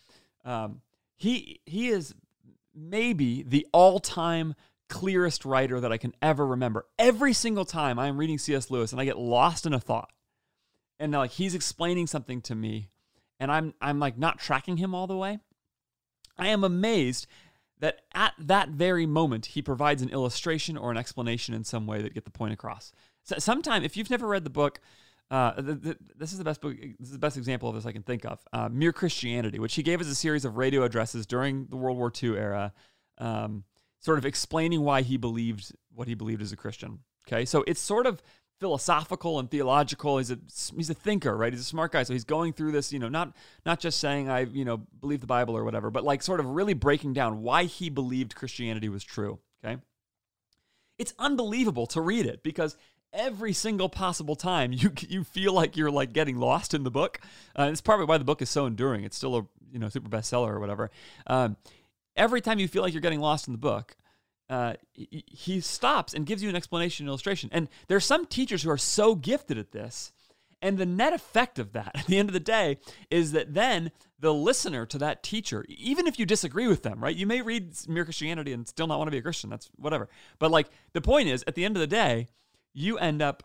um, 0.46 0.82
he 1.16 1.60
he 1.66 1.90
is 1.90 2.14
maybe 2.76 3.44
the 3.44 3.68
all-time 3.72 4.56
clearest 4.90 5.46
writer 5.46 5.80
that 5.80 5.92
I 5.92 5.98
can 5.98 6.14
ever 6.22 6.46
remember. 6.46 6.86
Every 7.00 7.34
single 7.34 7.66
time 7.66 7.98
I 7.98 8.08
am 8.08 8.18
reading 8.18 8.38
C.S. 8.38 8.70
Lewis 8.70 8.92
and 8.92 9.02
I 9.02 9.06
get 9.06 9.18
lost 9.18 9.66
in 9.66 9.74
a 9.74 9.80
thought, 9.80 10.12
and 11.00 11.12
like 11.12 11.32
he's 11.32 11.56
explaining 11.56 12.08
something 12.08 12.42
to 12.42 12.56
me 12.56 12.90
and 13.40 13.52
I'm 13.52 13.74
I'm 13.82 14.00
like 14.00 14.18
not 14.18 14.40
tracking 14.40 14.78
him 14.78 14.96
all 14.96 15.08
the 15.08 15.18
way. 15.18 15.40
I 16.38 16.48
am 16.48 16.64
amazed 16.64 17.28
that 17.80 18.02
at 18.14 18.34
that 18.40 18.70
very 18.70 19.06
moment 19.06 19.48
he 19.48 19.62
provides 19.62 20.02
an 20.02 20.10
illustration 20.10 20.78
or 20.78 20.92
an 20.92 20.98
explanation 20.98 21.54
in 21.54 21.64
some 21.64 21.86
way 21.86 22.02
that 22.02 22.14
get 22.14 22.24
the 22.24 22.32
point 22.32 22.54
across. 22.54 22.94
So 23.24 23.38
sometime 23.40 23.84
if 23.84 23.98
you've 23.98 24.10
never 24.10 24.28
read 24.28 24.46
the 24.46 24.50
book, 24.50 24.80
uh, 25.30 25.60
the, 25.60 25.76
the, 25.76 25.98
this 26.16 26.32
is 26.32 26.38
the 26.38 26.44
best 26.44 26.62
book. 26.62 26.78
This 26.78 27.08
is 27.08 27.14
the 27.14 27.20
best 27.20 27.36
example 27.36 27.68
of 27.68 27.76
this 27.76 27.86
I 27.86 27.92
can 27.92 28.04
think 28.04 28.26
of. 28.26 28.40
Uh, 28.54 28.70
Mere 28.70 28.94
Christianity, 28.94 29.60
which 29.60 29.76
he 29.76 29.84
gave 29.84 30.00
as 30.00 30.08
a 30.08 30.16
series 30.16 30.46
of 30.46 30.58
radio 30.58 30.84
addresses 30.84 31.26
during 31.26 31.68
the 31.68 31.76
World 31.76 31.98
War 31.98 32.12
II 32.22 32.38
era, 32.38 32.72
um, 33.18 33.64
sort 34.00 34.18
of 34.18 34.26
explaining 34.26 34.82
why 34.82 35.02
he 35.02 35.18
believed 35.18 35.74
what 35.94 36.08
he 36.08 36.14
believed 36.14 36.42
as 36.42 36.52
a 36.52 36.58
Christian. 36.58 37.00
Okay, 37.28 37.46
so 37.46 37.64
it's 37.68 37.82
sort 37.82 38.06
of 38.06 38.22
philosophical 38.64 39.40
and 39.40 39.52
theological. 39.52 40.20
He's 40.20 40.32
a 40.32 40.40
he's 40.74 40.90
a 40.90 40.94
thinker, 40.94 41.36
right? 41.36 41.52
He's 41.52 41.62
a 41.62 41.66
smart 41.66 41.92
guy. 41.92 42.04
So 42.04 42.14
he's 42.14 42.24
going 42.24 42.54
through 42.54 42.72
this, 42.72 42.94
you 42.94 43.00
know, 43.00 43.10
not 43.10 43.36
not 43.66 43.82
just 43.82 44.00
saying 44.00 44.30
I, 44.30 44.42
you 44.44 44.64
know, 44.64 44.78
believe 45.02 45.20
the 45.20 45.28
Bible 45.28 45.58
or 45.58 45.66
whatever, 45.66 45.92
but 45.92 46.06
like 46.06 46.24
sort 46.24 46.40
of 46.40 46.46
really 46.46 46.74
breaking 46.74 47.12
down 47.12 47.42
why 47.42 47.66
he 47.66 47.90
believed 47.90 48.36
Christianity 48.36 48.88
was 48.88 49.04
true. 49.04 49.40
Okay. 49.66 49.82
It's 50.98 51.14
unbelievable 51.20 51.88
to 51.88 52.00
read 52.00 52.26
it 52.26 52.42
because 52.42 52.78
every 53.12 53.52
single 53.52 53.90
possible 53.90 54.38
time 54.38 54.72
you 54.72 54.94
you 55.10 55.26
feel 55.26 55.52
like 55.52 55.76
you're 55.76 55.92
like 55.92 56.14
getting 56.14 56.38
lost 56.38 56.74
in 56.74 56.84
the 56.84 56.92
book. 56.92 57.20
Uh, 57.60 57.68
it's 57.70 57.82
probably 57.82 58.06
why 58.06 58.18
the 58.18 58.24
book 58.24 58.42
is 58.42 58.50
so 58.50 58.66
enduring. 58.66 59.04
It's 59.04 59.18
still 59.18 59.36
a 59.36 59.46
you 59.74 59.80
know 59.80 59.90
super 59.90 60.08
bestseller 60.08 60.52
or 60.52 60.62
whatever. 60.62 60.90
Um, 61.28 61.58
every 62.16 62.40
time 62.40 62.60
you 62.60 62.70
feel 62.70 62.82
like 62.82 62.94
you're 62.94 63.02
getting 63.02 63.20
lost 63.20 63.50
in 63.50 63.52
the 63.52 63.58
book, 63.58 63.98
uh, 64.50 64.74
he 64.94 65.62
stops 65.62 66.14
and 66.14 66.26
gives 66.26 66.44
you 66.44 66.50
an 66.50 66.56
explanation 66.56 67.06
and 67.06 67.10
illustration. 67.10 67.50
And 67.52 67.70
there 67.88 67.98
are 67.98 68.02
some 68.02 68.26
teachers 68.26 68.64
who 68.64 68.70
are 68.70 68.78
so 68.78 69.16
gifted 69.16 69.58
at 69.58 69.72
this. 69.72 70.12
And 70.62 70.78
the 70.78 70.86
net 70.86 71.12
effect 71.12 71.60
of 71.60 71.74
that 71.74 71.92
at 71.96 72.06
the 72.06 72.18
end 72.18 72.30
of 72.30 72.34
the 72.34 72.40
day 72.40 72.78
is 73.10 73.32
that 73.34 73.54
then 73.54 73.92
the 74.20 74.34
listener 74.34 74.86
to 74.86 74.98
that 75.00 75.22
teacher, 75.22 75.66
even 75.68 76.08
if 76.08 76.18
you 76.18 76.26
disagree 76.26 76.68
with 76.68 76.84
them, 76.84 77.04
right? 77.04 77.16
You 77.16 77.28
may 77.28 77.42
read 77.42 77.74
Mere 77.88 78.06
Christianity 78.06 78.54
and 78.54 78.68
still 78.68 78.88
not 78.88 78.98
want 78.98 79.08
to 79.08 79.12
be 79.12 79.18
a 79.18 79.22
Christian. 79.22 79.50
That's 79.50 79.70
whatever. 79.76 80.08
But 80.40 80.52
like 80.52 80.68
the 80.94 81.02
point 81.02 81.28
is, 81.28 81.44
at 81.48 81.56
the 81.56 81.66
end 81.66 81.76
of 81.76 81.82
the 81.82 81.88
day, 81.88 82.30
you 82.74 82.98
end 82.98 83.22
up, 83.22 83.44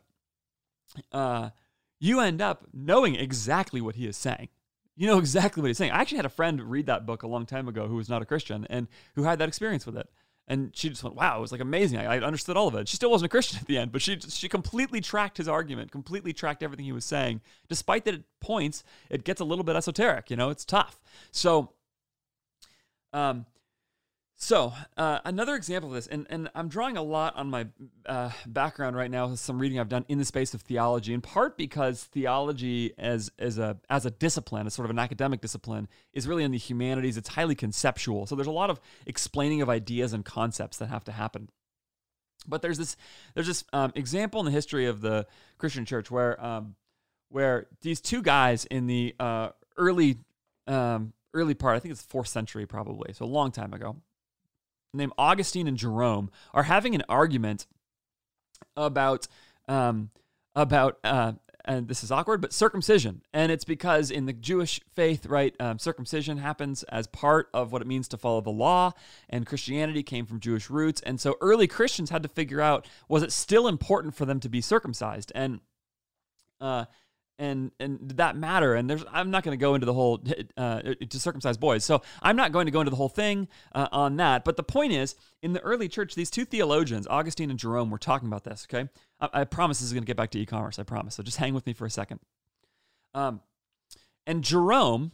uh, 1.13 1.51
you 1.99 2.21
end 2.21 2.41
up 2.41 2.67
knowing 2.73 3.17
exactly 3.17 3.81
what 3.81 3.97
he 3.97 4.07
is 4.07 4.17
saying. 4.17 4.49
You 4.97 5.07
know 5.07 5.19
exactly 5.19 5.61
what 5.61 5.69
he's 5.69 5.79
saying. 5.79 5.93
I 5.93 6.01
actually 6.01 6.19
had 6.19 6.27
a 6.27 6.31
friend 6.31 6.61
read 6.63 6.87
that 6.87 7.07
book 7.07 7.23
a 7.23 7.29
long 7.29 7.47
time 7.47 7.69
ago 7.69 7.87
who 7.87 7.97
was 7.97 8.09
not 8.09 8.23
a 8.23 8.25
Christian 8.25 8.67
and 8.69 8.89
who 9.15 9.25
had 9.25 9.39
that 9.39 9.49
experience 9.49 9.87
with 9.87 9.97
it. 9.97 10.09
And 10.51 10.75
she 10.75 10.89
just 10.89 11.05
went, 11.05 11.15
wow, 11.15 11.37
it 11.37 11.41
was 11.43 11.53
like 11.53 11.61
amazing. 11.61 11.99
I, 11.99 12.17
I, 12.17 12.21
understood 12.21 12.57
all 12.57 12.69
of 12.69 12.75
it. 12.75 12.89
She 12.89 12.97
still 12.97 13.11
wasn't 13.11 13.27
a 13.27 13.29
Christian 13.29 13.59
at 13.61 13.67
the 13.67 13.77
end, 13.77 13.93
but 13.93 14.01
she 14.01 14.19
she 14.19 14.49
completely 14.49 15.03
tracked 15.03 15.37
his 15.37 15.47
argument, 15.47 15.93
completely 15.93 16.33
tracked 16.33 16.63
everything 16.63 16.87
he 16.87 16.93
was 16.93 17.05
saying, 17.05 17.43
despite 17.69 18.07
that 18.07 18.15
at 18.15 18.23
points 18.41 18.83
it 19.11 19.25
gets 19.25 19.43
a 19.43 19.45
little 19.45 19.63
bit 19.63 19.77
esoteric. 19.77 20.31
You 20.31 20.37
know, 20.37 20.49
it's 20.49 20.65
tough. 20.65 20.99
So, 21.31 21.75
um, 23.13 23.45
so, 24.41 24.73
uh, 24.97 25.19
another 25.25 25.57
example 25.57 25.91
of 25.91 25.97
this, 25.97 26.07
and, 26.07 26.25
and 26.31 26.49
I'm 26.55 26.69
drawing 26.69 26.97
a 26.97 27.03
lot 27.03 27.35
on 27.35 27.51
my 27.51 27.67
uh, 28.07 28.31
background 28.47 28.95
right 28.95 29.11
now 29.11 29.35
some 29.35 29.59
reading 29.59 29.81
I've 29.81 29.89
done 29.89 30.05
in 30.09 30.19
the 30.19 30.25
space 30.25 30.55
of 30.55 30.63
theology, 30.63 31.13
in 31.13 31.21
part 31.21 31.57
because 31.57 32.05
theology 32.05 32.93
as, 32.97 33.33
as, 33.37 33.59
a, 33.59 33.79
as 33.91 34.07
a 34.07 34.13
discipline, 34.13 34.69
as 34.69 34.75
sort 34.75 34.87
of 34.87 34.91
an 34.91 34.99
academic 35.01 35.41
discipline, 35.41 35.89
is 36.13 36.29
really 36.29 36.45
in 36.45 36.53
the 36.53 36.59
humanities. 36.59 37.17
It's 37.17 37.31
highly 37.31 37.57
conceptual. 37.57 38.27
So, 38.27 38.37
there's 38.37 38.47
a 38.47 38.53
lot 38.53 38.71
of 38.71 38.81
explaining 39.07 39.61
of 39.61 39.69
ideas 39.69 40.13
and 40.13 40.25
concepts 40.25 40.77
that 40.77 40.87
have 40.87 41.03
to 41.05 41.13
happen. 41.13 41.49
But 42.47 42.63
there's 42.63 42.79
this, 42.79 42.97
there's 43.35 43.49
this 43.49 43.65
um, 43.73 43.93
example 43.97 44.39
in 44.39 44.47
the 44.47 44.53
history 44.53 44.87
of 44.87 45.01
the 45.01 45.27
Christian 45.59 45.85
church 45.85 46.13
where, 46.13 46.43
um, 46.43 46.77
where 47.29 47.67
these 47.81 48.01
two 48.01 48.23
guys 48.23 48.67
in 48.67 48.87
the 48.87 49.17
uh, 49.19 49.49
early, 49.77 50.19
um, 50.69 51.13
early 51.35 51.55
part, 51.55 51.75
I 51.75 51.81
think 51.81 51.91
it's 51.91 52.03
fourth 52.03 52.29
century 52.29 52.67
probably, 52.67 53.13
so 53.13 53.25
a 53.25 53.27
long 53.27 53.51
time 53.51 53.75
ago, 53.75 53.97
named 54.93 55.13
Augustine 55.19 55.69
and 55.69 55.77
Jerome 55.77 56.31
are 56.53 56.65
having 56.65 56.95
an 56.95 57.03
argument 57.09 57.67
about 58.77 59.29
um, 59.69 60.11
about 60.55 60.99
uh, 61.05 61.33
and 61.69 61.87
this 61.87 62.03
is 62.03 62.11
awkward, 62.11 62.41
but 62.41 62.55
circumcision. 62.55 63.23
And 63.35 63.53
it's 63.53 63.65
because 63.65 64.11
in 64.11 64.25
the 64.25 64.33
Jewish 64.33 64.81
faith, 64.95 65.27
right, 65.27 65.55
um, 65.61 65.79
circumcision 65.79 66.39
happens 66.39 66.83
as 66.85 67.07
part 67.07 67.51
of 67.53 67.73
what 67.73 67.83
it 67.83 67.89
means 67.89 68.09
to 68.09 68.17
follow 68.17 68.41
the 68.41 68.51
law, 68.51 68.93
and 69.29 69.47
Christianity 69.47 70.03
came 70.03 70.25
from 70.25 70.41
Jewish 70.41 70.71
roots. 70.71 71.03
And 71.03 71.21
so 71.21 71.37
early 71.43 71.67
Christians 71.67 72.09
had 72.09 72.23
to 72.23 72.29
figure 72.29 72.63
out 72.63 72.87
was 73.09 73.23
it 73.23 73.33
still 73.33 73.69
important 73.69 74.15
for 74.15 74.25
them 74.25 74.41
to 74.41 74.49
be 74.49 74.63
circumcised? 74.63 75.31
And 75.35 75.61
uh, 76.61 76.87
and 77.39 77.71
and 77.79 78.09
did 78.09 78.17
that 78.17 78.37
matter? 78.37 78.75
And 78.75 78.91
there's 78.91 79.05
I'm 79.11 79.31
not 79.31 79.45
going 79.45 79.57
to 79.57 79.61
go 79.61 79.75
into 79.75 79.87
the 79.87 79.95
whole 79.95 80.23
uh, 80.57 80.81
to 80.83 81.21
circumcise 81.21 81.57
boys, 81.57 81.85
so 81.85 82.03
I'm 82.21 82.37
not 82.37 82.53
going 82.53 82.67
to 82.67 82.73
go 82.73 82.81
into 82.81 82.91
the 82.91 82.97
whole 82.97 83.09
thing 83.09 83.49
uh, 83.75 83.89
on 83.93 84.17
that. 84.17 84.45
But 84.45 84.57
the 84.57 84.63
point 84.63 84.93
is, 84.93 85.15
in 85.43 85.53
the 85.53 85.61
early 85.61 85.89
church, 85.89 86.15
these 86.15 86.31
two 86.31 86.45
theologians, 86.45 87.07
Augustine 87.09 87.51
and 87.51 87.59
Jerome, 87.59 87.91
were 87.91 87.99
talking 87.99 88.29
about 88.29 88.45
this. 88.45 88.67
Okay, 88.69 88.89
I, 89.21 89.29
I 89.41 89.45
promise 89.45 89.79
this 89.79 89.87
is 89.87 89.93
going 89.93 90.03
to 90.03 90.07
get 90.07 90.17
back 90.17 90.31
to 90.31 90.39
e-commerce. 90.39 90.79
I 90.79 90.83
promise. 90.83 91.15
So 91.15 91.23
just 91.23 91.37
hang 91.37 91.55
with 91.55 91.67
me 91.67 91.73
for 91.73 91.87
a 91.87 91.91
second. 91.91 92.21
Um, 93.15 93.41
and 94.27 94.43
Jerome 94.43 95.13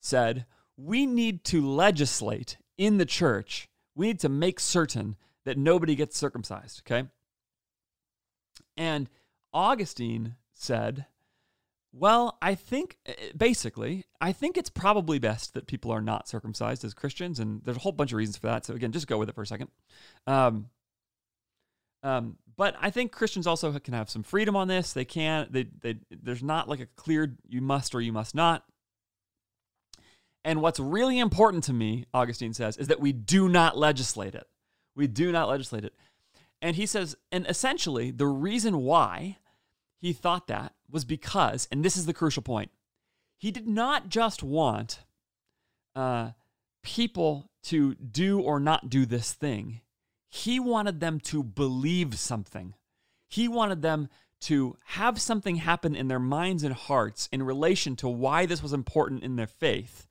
said 0.00 0.46
we 0.76 1.06
need 1.06 1.44
to 1.44 1.66
legislate 1.66 2.58
in 2.78 2.98
the 2.98 3.06
church. 3.06 3.68
We 3.94 4.08
need 4.08 4.20
to 4.20 4.28
make 4.28 4.60
certain 4.60 5.16
that 5.44 5.58
nobody 5.58 5.94
gets 5.94 6.16
circumcised. 6.16 6.82
Okay, 6.86 7.08
and 8.76 9.10
Augustine 9.52 10.36
said 10.52 11.06
well, 11.98 12.36
I 12.42 12.54
think 12.54 12.98
eh, 13.06 13.14
basically, 13.36 14.04
I 14.20 14.32
think 14.32 14.56
it's 14.56 14.68
probably 14.68 15.18
best 15.18 15.54
that 15.54 15.66
people 15.66 15.90
are 15.90 16.02
not 16.02 16.28
circumcised 16.28 16.84
as 16.84 16.92
Christians, 16.92 17.40
and 17.40 17.62
there's 17.64 17.78
a 17.78 17.80
whole 17.80 17.92
bunch 17.92 18.12
of 18.12 18.18
reasons 18.18 18.36
for 18.36 18.48
that. 18.48 18.66
So 18.66 18.74
again, 18.74 18.92
just 18.92 19.06
go 19.06 19.18
with 19.18 19.28
it 19.28 19.34
for 19.34 19.42
a 19.42 19.46
second. 19.46 19.70
Um, 20.26 20.66
um, 22.02 22.36
but 22.56 22.76
I 22.80 22.90
think 22.90 23.12
Christians 23.12 23.46
also 23.46 23.76
can 23.78 23.94
have 23.94 24.10
some 24.10 24.22
freedom 24.22 24.56
on 24.56 24.68
this. 24.68 24.92
They 24.92 25.04
can. 25.04 25.48
They, 25.50 25.64
they 25.80 25.96
there's 26.10 26.42
not 26.42 26.68
like 26.68 26.80
a 26.80 26.86
clear 26.86 27.36
you 27.48 27.60
must 27.60 27.94
or 27.94 28.00
you 28.00 28.12
must 28.12 28.34
not. 28.34 28.64
And 30.44 30.62
what's 30.62 30.78
really 30.78 31.18
important 31.18 31.64
to 31.64 31.72
me, 31.72 32.06
Augustine 32.14 32.52
says, 32.52 32.76
is 32.76 32.88
that 32.88 33.00
we 33.00 33.12
do 33.12 33.48
not 33.48 33.76
legislate 33.76 34.34
it. 34.34 34.46
We 34.94 35.08
do 35.08 35.32
not 35.32 35.48
legislate 35.48 35.84
it. 35.84 35.94
And 36.62 36.76
he 36.76 36.86
says, 36.86 37.16
and 37.32 37.46
essentially, 37.48 38.12
the 38.12 38.28
reason 38.28 38.78
why 38.78 39.38
he 39.98 40.12
thought 40.12 40.46
that 40.46 40.75
was 40.90 41.04
because, 41.04 41.68
and 41.70 41.84
this 41.84 41.96
is 41.96 42.06
the 42.06 42.14
crucial 42.14 42.42
point, 42.42 42.70
he 43.36 43.50
did 43.50 43.66
not 43.66 44.08
just 44.08 44.42
want 44.42 45.00
uh, 45.94 46.30
people 46.82 47.50
to 47.64 47.94
do 47.94 48.40
or 48.40 48.60
not 48.60 48.88
do 48.88 49.04
this 49.06 49.32
thing. 49.32 49.80
He 50.28 50.60
wanted 50.60 51.00
them 51.00 51.20
to 51.20 51.42
believe 51.42 52.18
something. 52.18 52.74
He 53.28 53.48
wanted 53.48 53.82
them 53.82 54.08
to 54.42 54.76
have 54.84 55.20
something 55.20 55.56
happen 55.56 55.96
in 55.96 56.08
their 56.08 56.18
minds 56.18 56.62
and 56.62 56.74
hearts 56.74 57.28
in 57.32 57.42
relation 57.42 57.96
to 57.96 58.08
why 58.08 58.46
this 58.46 58.62
was 58.62 58.72
important 58.72 59.22
in 59.22 59.36
their 59.36 59.46
faith, 59.46 60.06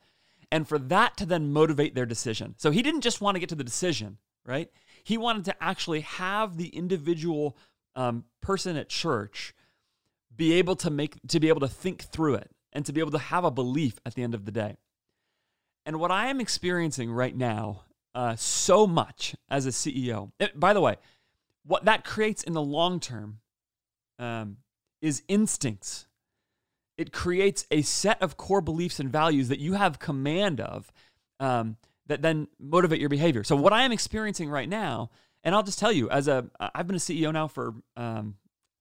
and 0.51 0.67
for 0.67 0.79
that 0.79 1.15
to 1.17 1.25
then 1.25 1.53
motivate 1.53 1.95
their 1.95 2.05
decision. 2.05 2.55
So 2.57 2.71
he 2.71 2.81
didn't 2.81 3.01
just 3.01 3.21
want 3.21 3.35
to 3.35 3.39
get 3.39 3.49
to 3.49 3.55
the 3.55 3.63
decision, 3.63 4.17
right? 4.45 4.69
He 5.03 5.17
wanted 5.17 5.45
to 5.45 5.63
actually 5.63 6.01
have 6.01 6.57
the 6.57 6.69
individual 6.69 7.57
um, 7.95 8.25
person 8.41 8.75
at 8.75 8.89
church 8.89 9.53
be 10.35 10.53
able 10.53 10.75
to 10.77 10.89
make 10.89 11.15
to 11.27 11.39
be 11.39 11.49
able 11.49 11.61
to 11.61 11.67
think 11.67 12.03
through 12.03 12.35
it 12.35 12.51
and 12.73 12.85
to 12.85 12.93
be 12.93 12.99
able 12.99 13.11
to 13.11 13.17
have 13.17 13.45
a 13.45 13.51
belief 13.51 13.99
at 14.05 14.15
the 14.15 14.23
end 14.23 14.33
of 14.33 14.45
the 14.45 14.51
day. 14.51 14.77
And 15.85 15.99
what 15.99 16.11
I 16.11 16.27
am 16.27 16.41
experiencing 16.41 17.11
right 17.11 17.35
now 17.35 17.81
uh, 18.15 18.35
so 18.37 18.87
much 18.87 19.35
as 19.49 19.65
a 19.65 19.69
CEO. 19.69 20.31
It, 20.39 20.57
by 20.57 20.73
the 20.73 20.81
way, 20.81 20.95
what 21.65 21.85
that 21.85 22.05
creates 22.05 22.43
in 22.43 22.53
the 22.53 22.61
long 22.61 22.99
term 22.99 23.39
um, 24.17 24.57
is 25.01 25.21
instincts. 25.27 26.07
It 26.97 27.11
creates 27.11 27.67
a 27.69 27.81
set 27.81 28.21
of 28.21 28.37
core 28.37 28.61
beliefs 28.61 29.01
and 29.01 29.11
values 29.11 29.49
that 29.49 29.59
you 29.59 29.73
have 29.73 29.99
command 29.99 30.61
of 30.61 30.91
um, 31.41 31.75
that 32.07 32.21
then 32.21 32.47
motivate 32.57 33.01
your 33.01 33.09
behavior. 33.09 33.43
So, 33.43 33.57
what 33.57 33.73
I 33.73 33.83
am 33.83 33.91
experiencing 33.91 34.49
right 34.49 34.69
now, 34.69 35.11
and 35.43 35.53
I'll 35.53 35.63
just 35.63 35.77
tell 35.77 35.91
you, 35.91 36.09
as 36.09 36.29
a 36.29 36.49
I've 36.59 36.87
been 36.87 36.95
a 36.95 36.99
CEO 36.99 37.33
now 37.33 37.49
for 37.49 37.73
um, 37.97 38.35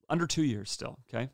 under 0.08 0.28
two 0.28 0.44
years 0.44 0.70
still, 0.70 0.98
okay? 1.08 1.30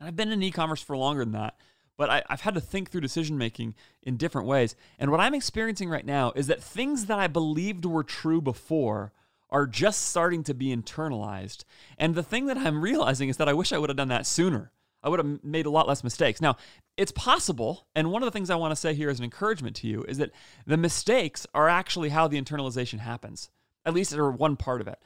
And 0.00 0.08
I've 0.08 0.16
been 0.16 0.32
in 0.32 0.42
e 0.42 0.50
commerce 0.50 0.82
for 0.82 0.96
longer 0.96 1.24
than 1.24 1.34
that 1.34 1.56
but 2.00 2.08
I, 2.08 2.22
have 2.30 2.40
had 2.40 2.54
to 2.54 2.62
think 2.62 2.90
through 2.90 3.02
decision 3.02 3.36
making 3.36 3.74
in 4.02 4.16
different 4.16 4.48
ways. 4.48 4.74
And 4.98 5.10
what 5.10 5.20
I'm 5.20 5.34
experiencing 5.34 5.90
right 5.90 6.06
now 6.06 6.32
is 6.34 6.46
that 6.46 6.62
things 6.62 7.04
that 7.06 7.18
I 7.18 7.26
believed 7.26 7.84
were 7.84 8.02
true 8.02 8.40
before 8.40 9.12
are 9.50 9.66
just 9.66 10.08
starting 10.08 10.42
to 10.44 10.54
be 10.54 10.74
internalized. 10.74 11.64
And 11.98 12.14
the 12.14 12.22
thing 12.22 12.46
that 12.46 12.56
I'm 12.56 12.80
realizing 12.80 13.28
is 13.28 13.36
that 13.36 13.50
I 13.50 13.52
wish 13.52 13.70
I 13.70 13.76
would 13.76 13.90
have 13.90 13.98
done 13.98 14.08
that 14.08 14.26
sooner. 14.26 14.72
I 15.02 15.10
would 15.10 15.18
have 15.18 15.44
made 15.44 15.66
a 15.66 15.70
lot 15.70 15.86
less 15.86 16.02
mistakes. 16.02 16.40
Now, 16.40 16.56
it's 16.96 17.12
possible, 17.12 17.86
and 17.94 18.10
one 18.10 18.22
of 18.22 18.26
the 18.26 18.30
things 18.30 18.48
I 18.48 18.56
want 18.56 18.72
to 18.72 18.76
say 18.76 18.94
here 18.94 19.10
as 19.10 19.18
an 19.18 19.24
encouragement 19.24 19.76
to 19.76 19.86
you 19.86 20.02
is 20.04 20.16
that 20.16 20.30
the 20.66 20.78
mistakes 20.78 21.46
are 21.52 21.68
actually 21.68 22.08
how 22.08 22.28
the 22.28 22.40
internalization 22.40 23.00
happens, 23.00 23.50
at 23.84 23.92
least 23.92 24.14
or 24.14 24.30
one 24.30 24.56
part 24.56 24.80
of 24.80 24.88
it. 24.88 25.00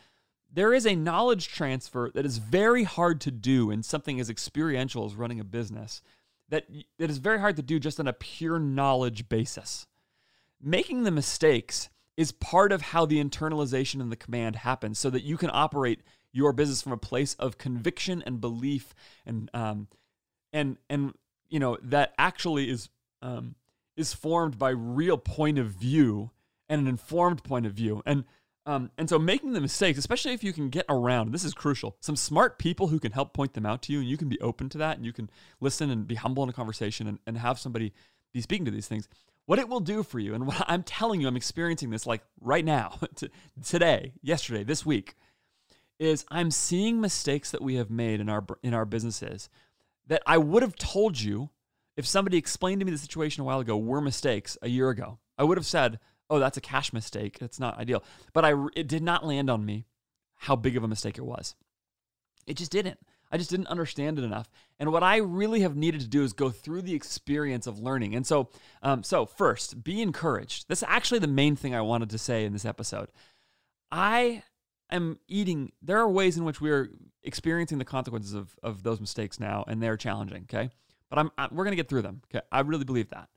There 0.55 0.73
is 0.73 0.87
a 0.87 0.95
knowledge 0.95 1.49
transfer 1.49 2.13
that 2.15 2.25
is 2.25 2.39
very 2.39 2.85
hard 2.85 3.21
to 3.23 3.33
do 3.33 3.73
in 3.73 3.83
something 3.83 4.21
as 4.21 4.31
experiential 4.31 5.05
as 5.05 5.17
running 5.17 5.41
a 5.41 5.45
business 5.45 6.01
that 6.49 6.67
that 6.99 7.11
is 7.11 7.19
very 7.19 7.41
hard 7.41 7.57
to 7.57 7.63
do 7.63 7.81
just 7.81 7.99
on 7.99 8.07
a 8.07 8.13
pure 8.13 8.61
knowledge 8.61 9.29
basis. 9.29 9.87
Making 10.63 11.03
the 11.03 11.11
mistakes 11.11 11.89
is 12.17 12.31
part 12.31 12.71
of 12.71 12.83
how 12.83 13.05
the 13.05 13.23
internalization 13.23 14.01
and 14.01 14.13
the 14.13 14.17
command 14.17 14.57
happens, 14.57 14.99
so 14.99 15.11
that 15.11 15.25
you 15.25 15.37
can 15.37 15.51
operate 15.53 16.03
your 16.33 16.53
business 16.53 16.83
from 16.83 16.93
a 16.93 16.99
place 16.99 17.35
of 17.35 17.59
conviction 17.59 18.23
and 18.25 18.41
belief, 18.41 18.95
and 19.27 19.51
um, 19.55 19.89
and 20.53 20.77
and 20.89 21.15
you 21.49 21.59
know 21.59 21.77
that 21.83 22.15
actually 22.17 22.71
is 22.71 22.91
um, 23.23 23.57
is 23.97 24.13
formed 24.13 24.57
by 24.57 24.71
real 24.71 25.19
point 25.19 25.59
of 25.59 25.67
view 25.67 26.31
and 26.69 26.81
an 26.81 26.87
informed 26.87 27.43
point 27.43 27.67
of 27.67 27.73
view, 27.73 28.03
and 28.07 28.25
um, 28.67 28.91
and 28.97 29.09
so 29.09 29.19
making 29.19 29.53
the 29.53 29.61
mistakes, 29.61 29.99
especially 29.99 30.33
if 30.33 30.43
you 30.43 30.53
can 30.53 30.71
get 30.71 30.87
around, 30.89 31.33
this 31.33 31.45
is 31.45 31.53
crucial, 31.53 31.97
some 32.01 32.17
smart 32.17 32.59
people 32.59 32.89
who 32.89 32.99
can 32.99 33.13
help 33.13 33.35
point 33.35 33.53
them 33.53 33.67
out 33.67 33.83
to 33.83 33.93
you 33.93 34.01
and 34.01 34.09
you 34.09 34.17
can 34.17 34.29
be 34.29 34.41
open 34.41 34.69
to 34.71 34.79
that 34.79 34.97
and 34.97 35.05
you 35.05 35.13
can 35.13 35.29
listen 35.61 35.91
and 35.91 36.07
be 36.07 36.15
humble 36.15 36.43
in 36.43 36.49
a 36.49 36.53
conversation 36.53 37.07
and, 37.07 37.19
and 37.27 37.39
have 37.39 37.59
somebody 37.59 37.93
be 38.33 38.41
speaking 38.41 38.65
to 38.65 38.71
these 38.71 38.89
things. 38.89 39.09
What 39.47 39.59
it 39.59 39.69
will 39.69 39.81
do 39.81 40.03
for 40.03 40.19
you, 40.19 40.35
and 40.35 40.47
what 40.47 40.65
I'm 40.69 40.83
telling 40.83 41.21
you, 41.21 41.29
I'm 41.29 41.37
experiencing 41.37 41.91
this 41.91 42.07
like 42.07 42.23
right 42.41 42.65
now, 42.65 42.99
today, 43.65 44.13
yesterday, 44.23 44.65
this 44.65 44.87
week, 44.87 45.15
is 45.99 46.25
I'm 46.31 46.51
seeing 46.51 47.01
mistakes 47.01 47.51
that 47.53 47.63
we 47.63 47.77
have 47.77 47.91
made 47.91 48.21
in 48.21 48.29
our 48.29 48.45
in 48.63 48.75
our 48.75 48.85
businesses 48.85 49.49
that 50.07 50.23
I 50.27 50.39
would 50.39 50.63
have 50.63 50.77
told 50.77 51.21
you 51.21 51.51
if 51.97 52.07
somebody 52.07 52.37
explained 52.37 52.81
to 52.81 52.85
me 52.85 52.91
the 52.91 52.99
situation 52.99 53.43
a 53.43 53.45
while 53.45 53.61
ago 53.61 53.77
were 53.77 54.01
mistakes 54.01 54.59
a 54.61 54.69
year 54.69 54.91
ago. 54.91 55.19
I 55.39 55.45
would 55.45 55.57
have 55.57 55.67
said, 55.67 55.99
oh, 56.31 56.39
that's 56.39 56.57
a 56.57 56.63
cash 56.63 56.93
mistake. 56.93 57.39
It's 57.41 57.61
not 57.61 57.79
ideal. 57.79 58.03
But 58.33 58.45
I, 58.45 58.55
it 58.75 58.89
did 58.89 59.03
not 59.03 59.27
land 59.27 59.51
on 59.51 59.65
me 59.65 59.87
how 60.37 60.57
big 60.57 60.77
of 60.77 60.85
a 60.85 60.89
mistake 60.89 61.19
it 61.19 61.25
was. 61.25 61.55
It 62.47 62.57
just 62.57 62.73
didn't. 62.73 62.99
I 63.33 63.37
just 63.37 63.51
didn't 63.51 63.67
understand 63.67 64.19
it 64.19 64.25
enough. 64.25 64.49
And 64.79 64.93
what 64.93 65.03
I 65.03 65.17
really 65.17 65.61
have 65.61 65.77
needed 65.77 66.01
to 66.03 66.07
do 66.07 66.23
is 66.23 66.33
go 66.33 66.51
through 66.51 66.83
the 66.83 66.95
experience 66.95 67.67
of 67.67 67.81
learning. 67.81 68.15
And 68.15 68.27
so, 68.27 68.51
um, 68.83 69.03
so 69.03 69.27
first, 69.27 69.83
be 69.83 70.03
encouraged. 70.03 70.67
That's 70.69 70.85
actually 70.85 71.19
the 71.19 71.27
main 71.27 71.57
thing 71.57 71.75
I 71.75 71.81
wanted 71.81 72.11
to 72.11 72.19
say 72.19 72.45
in 72.45 72.53
this 72.53 72.65
episode. 72.65 73.09
I 73.91 74.43
am 74.91 75.19
eating. 75.27 75.73
There 75.83 75.99
are 75.99 76.09
ways 76.09 76.37
in 76.37 76.45
which 76.45 76.61
we 76.61 76.71
are 76.71 76.91
experiencing 77.23 77.79
the 77.79 77.85
consequences 77.85 78.35
of 78.35 78.55
of 78.63 78.83
those 78.83 79.01
mistakes 79.01 79.41
now, 79.41 79.65
and 79.67 79.83
they're 79.83 79.97
challenging. 79.97 80.45
Okay, 80.45 80.71
but 81.11 81.19
I'm 81.19 81.31
I, 81.39 81.49
we're 81.51 81.65
gonna 81.65 81.77
get 81.77 81.89
through 81.89 82.03
them. 82.03 82.23
Okay, 82.31 82.45
I 82.53 82.61
really 82.61 82.85
believe 82.85 83.11
that. 83.11 83.29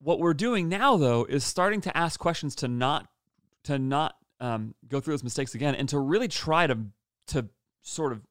What 0.00 0.20
we're 0.20 0.34
doing 0.34 0.68
now, 0.68 0.96
though, 0.96 1.24
is 1.24 1.44
starting 1.44 1.80
to 1.82 1.96
ask 1.96 2.18
questions 2.20 2.54
to 2.56 2.68
not 2.68 3.08
to 3.64 3.78
not 3.78 4.16
um, 4.40 4.74
go 4.86 5.00
through 5.00 5.14
those 5.14 5.24
mistakes 5.24 5.54
again, 5.54 5.74
and 5.74 5.88
to 5.88 5.98
really 5.98 6.28
try 6.28 6.66
to 6.66 6.78
to 7.28 7.48
sort 7.82 8.12
of 8.12 8.26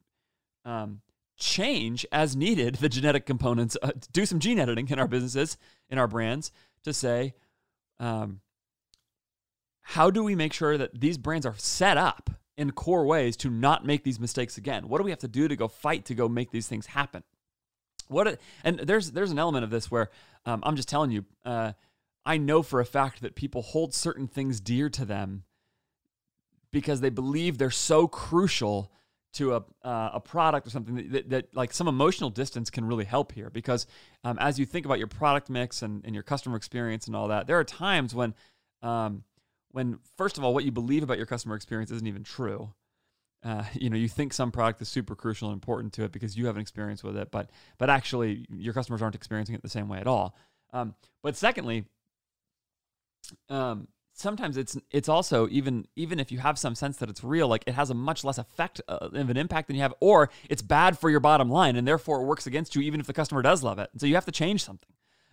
um, 0.66 1.02
change 1.38 2.06
as 2.12 2.36
needed 2.36 2.76
the 2.76 2.90
genetic 2.90 3.26
components, 3.26 3.78
uh, 3.82 3.92
do 4.12 4.26
some 4.26 4.40
gene 4.40 4.60
editing 4.60 4.88
in 4.90 5.00
our 5.00 5.08
businesses, 5.08 5.58
in 5.90 5.98
our 5.98 6.08
brands, 6.08 6.52
to 6.84 6.94
say, 6.94 7.34
um, 8.00 8.42
how 9.82 10.10
do 10.10 10.24
we 10.24 10.36
make 10.36 10.54
sure 10.54 10.78
that 10.78 11.00
these 11.00 11.18
brands 11.18 11.46
are 11.46 11.56
set 11.58 11.98
up 11.98 12.30
in 12.58 12.72
core 12.72 13.06
ways 13.06 13.38
to 13.38 13.50
not 13.50 13.86
make 13.86 14.04
these 14.04 14.20
mistakes 14.20 14.58
again? 14.58 14.90
What 14.90 14.98
do 14.98 15.04
we 15.04 15.12
have 15.12 15.20
to 15.20 15.28
do 15.28 15.48
to 15.48 15.56
go 15.56 15.68
fight 15.68 16.06
to 16.06 16.16
go 16.16 16.28
make 16.28 16.52
these 16.52 16.68
things 16.68 16.88
happen? 16.88 17.24
What 18.08 18.28
a, 18.28 18.38
and 18.64 18.80
there's 18.80 19.12
there's 19.12 19.32
an 19.32 19.40
element 19.40 19.64
of 19.64 19.70
this 19.70 19.92
where 19.92 20.10
um, 20.46 20.62
I'm 20.64 20.76
just 20.76 20.90
telling 20.90 21.12
you, 21.12 21.26
uh, 21.46 21.74
I 22.26 22.38
know 22.38 22.62
for 22.62 22.80
a 22.80 22.86
fact 22.86 23.22
that 23.22 23.36
people 23.36 23.62
hold 23.62 23.94
certain 23.94 24.28
things 24.28 24.60
dear 24.60 24.90
to 24.90 25.06
them 25.06 25.44
because 26.72 27.02
they 27.02 27.10
believe 27.10 27.58
they're 27.58 27.72
so 27.72 28.08
crucial 28.08 28.92
to 29.34 29.56
a, 29.56 29.64
uh, 29.84 30.12
a 30.14 30.20
product 30.20 30.66
or 30.66 30.70
something 30.70 30.96
that, 30.96 31.12
that, 31.12 31.30
that, 31.30 31.56
like 31.56 31.74
some 31.74 31.88
emotional 31.88 32.30
distance 32.30 32.70
can 32.70 32.86
really 32.86 33.06
help 33.06 33.32
here 33.32 33.50
because 33.50 33.86
um, 34.24 34.38
as 34.40 34.58
you 34.58 34.66
think 34.66 34.86
about 34.86 34.98
your 34.98 35.08
product 35.08 35.50
mix 35.50 35.82
and, 35.82 36.04
and 36.06 36.14
your 36.14 36.24
customer 36.24 36.56
experience 36.56 37.08
and 37.08 37.16
all 37.16 37.28
that 37.28 37.46
there 37.46 37.60
are 37.60 37.64
times 37.64 38.16
when 38.16 38.34
um, 38.82 39.24
when 39.72 40.00
first 40.18 40.38
of 40.38 40.44
all 40.44 40.54
what 40.54 40.64
you 40.64 40.72
believe 40.72 41.04
about 41.04 41.18
your 41.18 41.26
customer 41.26 41.56
experience 41.56 41.92
isn't 41.92 42.08
even 42.08 42.24
true 42.24 42.74
uh, 43.48 43.64
you 43.74 43.90
know 43.90 43.98
you 43.98 44.08
think 44.08 44.34
some 44.34 44.52
product 44.52 44.82
is 44.82 44.90
super 44.90 45.16
crucial 45.16 45.48
and 45.50 45.56
important 45.56 45.94
to 45.94 46.04
it 46.04 46.12
because 46.12 46.38
you 46.38 46.46
have 46.46 46.56
an 46.56 46.62
experience 46.62 47.04
with 47.04 47.18
it 47.18 47.32
but 47.32 47.50
but 47.78 47.90
actually 47.90 48.46
your 48.50 48.74
customers 48.74 49.02
aren't 49.02 49.16
experiencing 49.16 49.56
it 49.56 49.62
the 49.62 49.70
same 49.70 49.88
way 49.88 50.00
at 50.00 50.08
all. 50.08 50.36
Um, 50.74 50.96
but 51.24 51.36
secondly 51.36 51.86
um, 53.50 53.88
sometimes 54.14 54.58
it's 54.58 54.78
it's 54.92 55.08
also 55.08 55.48
even 55.50 55.88
even 55.96 56.20
if 56.20 56.32
you 56.32 56.40
have 56.40 56.60
some 56.60 56.76
sense 56.76 56.98
that 56.98 57.10
it's 57.10 57.24
real 57.24 57.48
like 57.48 57.64
it 57.68 57.74
has 57.74 57.90
a 57.90 57.94
much 57.94 58.24
less 58.24 58.38
effect 58.38 58.82
uh, 58.88 59.10
of 59.14 59.30
an 59.30 59.38
impact 59.38 59.68
than 59.68 59.76
you 59.76 59.82
have 59.82 59.94
or 60.00 60.30
it's 60.50 60.62
bad 60.62 60.98
for 60.98 61.10
your 61.10 61.20
bottom 61.20 61.50
line 61.50 61.76
and 61.76 61.88
therefore 61.88 62.22
it 62.22 62.26
works 62.26 62.48
against 62.48 62.76
you 62.76 62.82
even 62.82 63.00
if 63.00 63.08
the 63.08 63.14
customer 63.14 63.42
does 63.42 63.64
love 63.64 63.80
it. 63.80 63.90
And 63.94 64.02
so 64.02 64.08
you 64.08 64.16
have 64.16 64.26
to 64.26 64.32
change 64.32 64.64
something. 64.64 64.90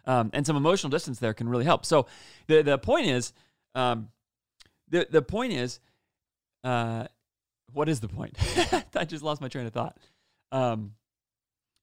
Um, 0.06 0.30
and 0.34 0.46
some 0.46 0.56
emotional 0.56 0.90
distance 0.90 1.18
there 1.18 1.32
can 1.32 1.48
really 1.48 1.64
help. 1.64 1.84
So 1.86 2.06
the 2.46 2.62
the 2.62 2.78
point 2.78 3.06
is 3.06 3.32
um, 3.74 4.10
the 4.88 5.06
the 5.10 5.22
point 5.22 5.54
is 5.54 5.80
uh, 6.62 7.06
what 7.72 7.88
is 7.88 8.00
the 8.00 8.08
point? 8.08 8.36
I 8.94 9.04
just 9.04 9.24
lost 9.24 9.40
my 9.40 9.48
train 9.48 9.66
of 9.66 9.72
thought. 9.72 9.96
Um, 10.52 10.92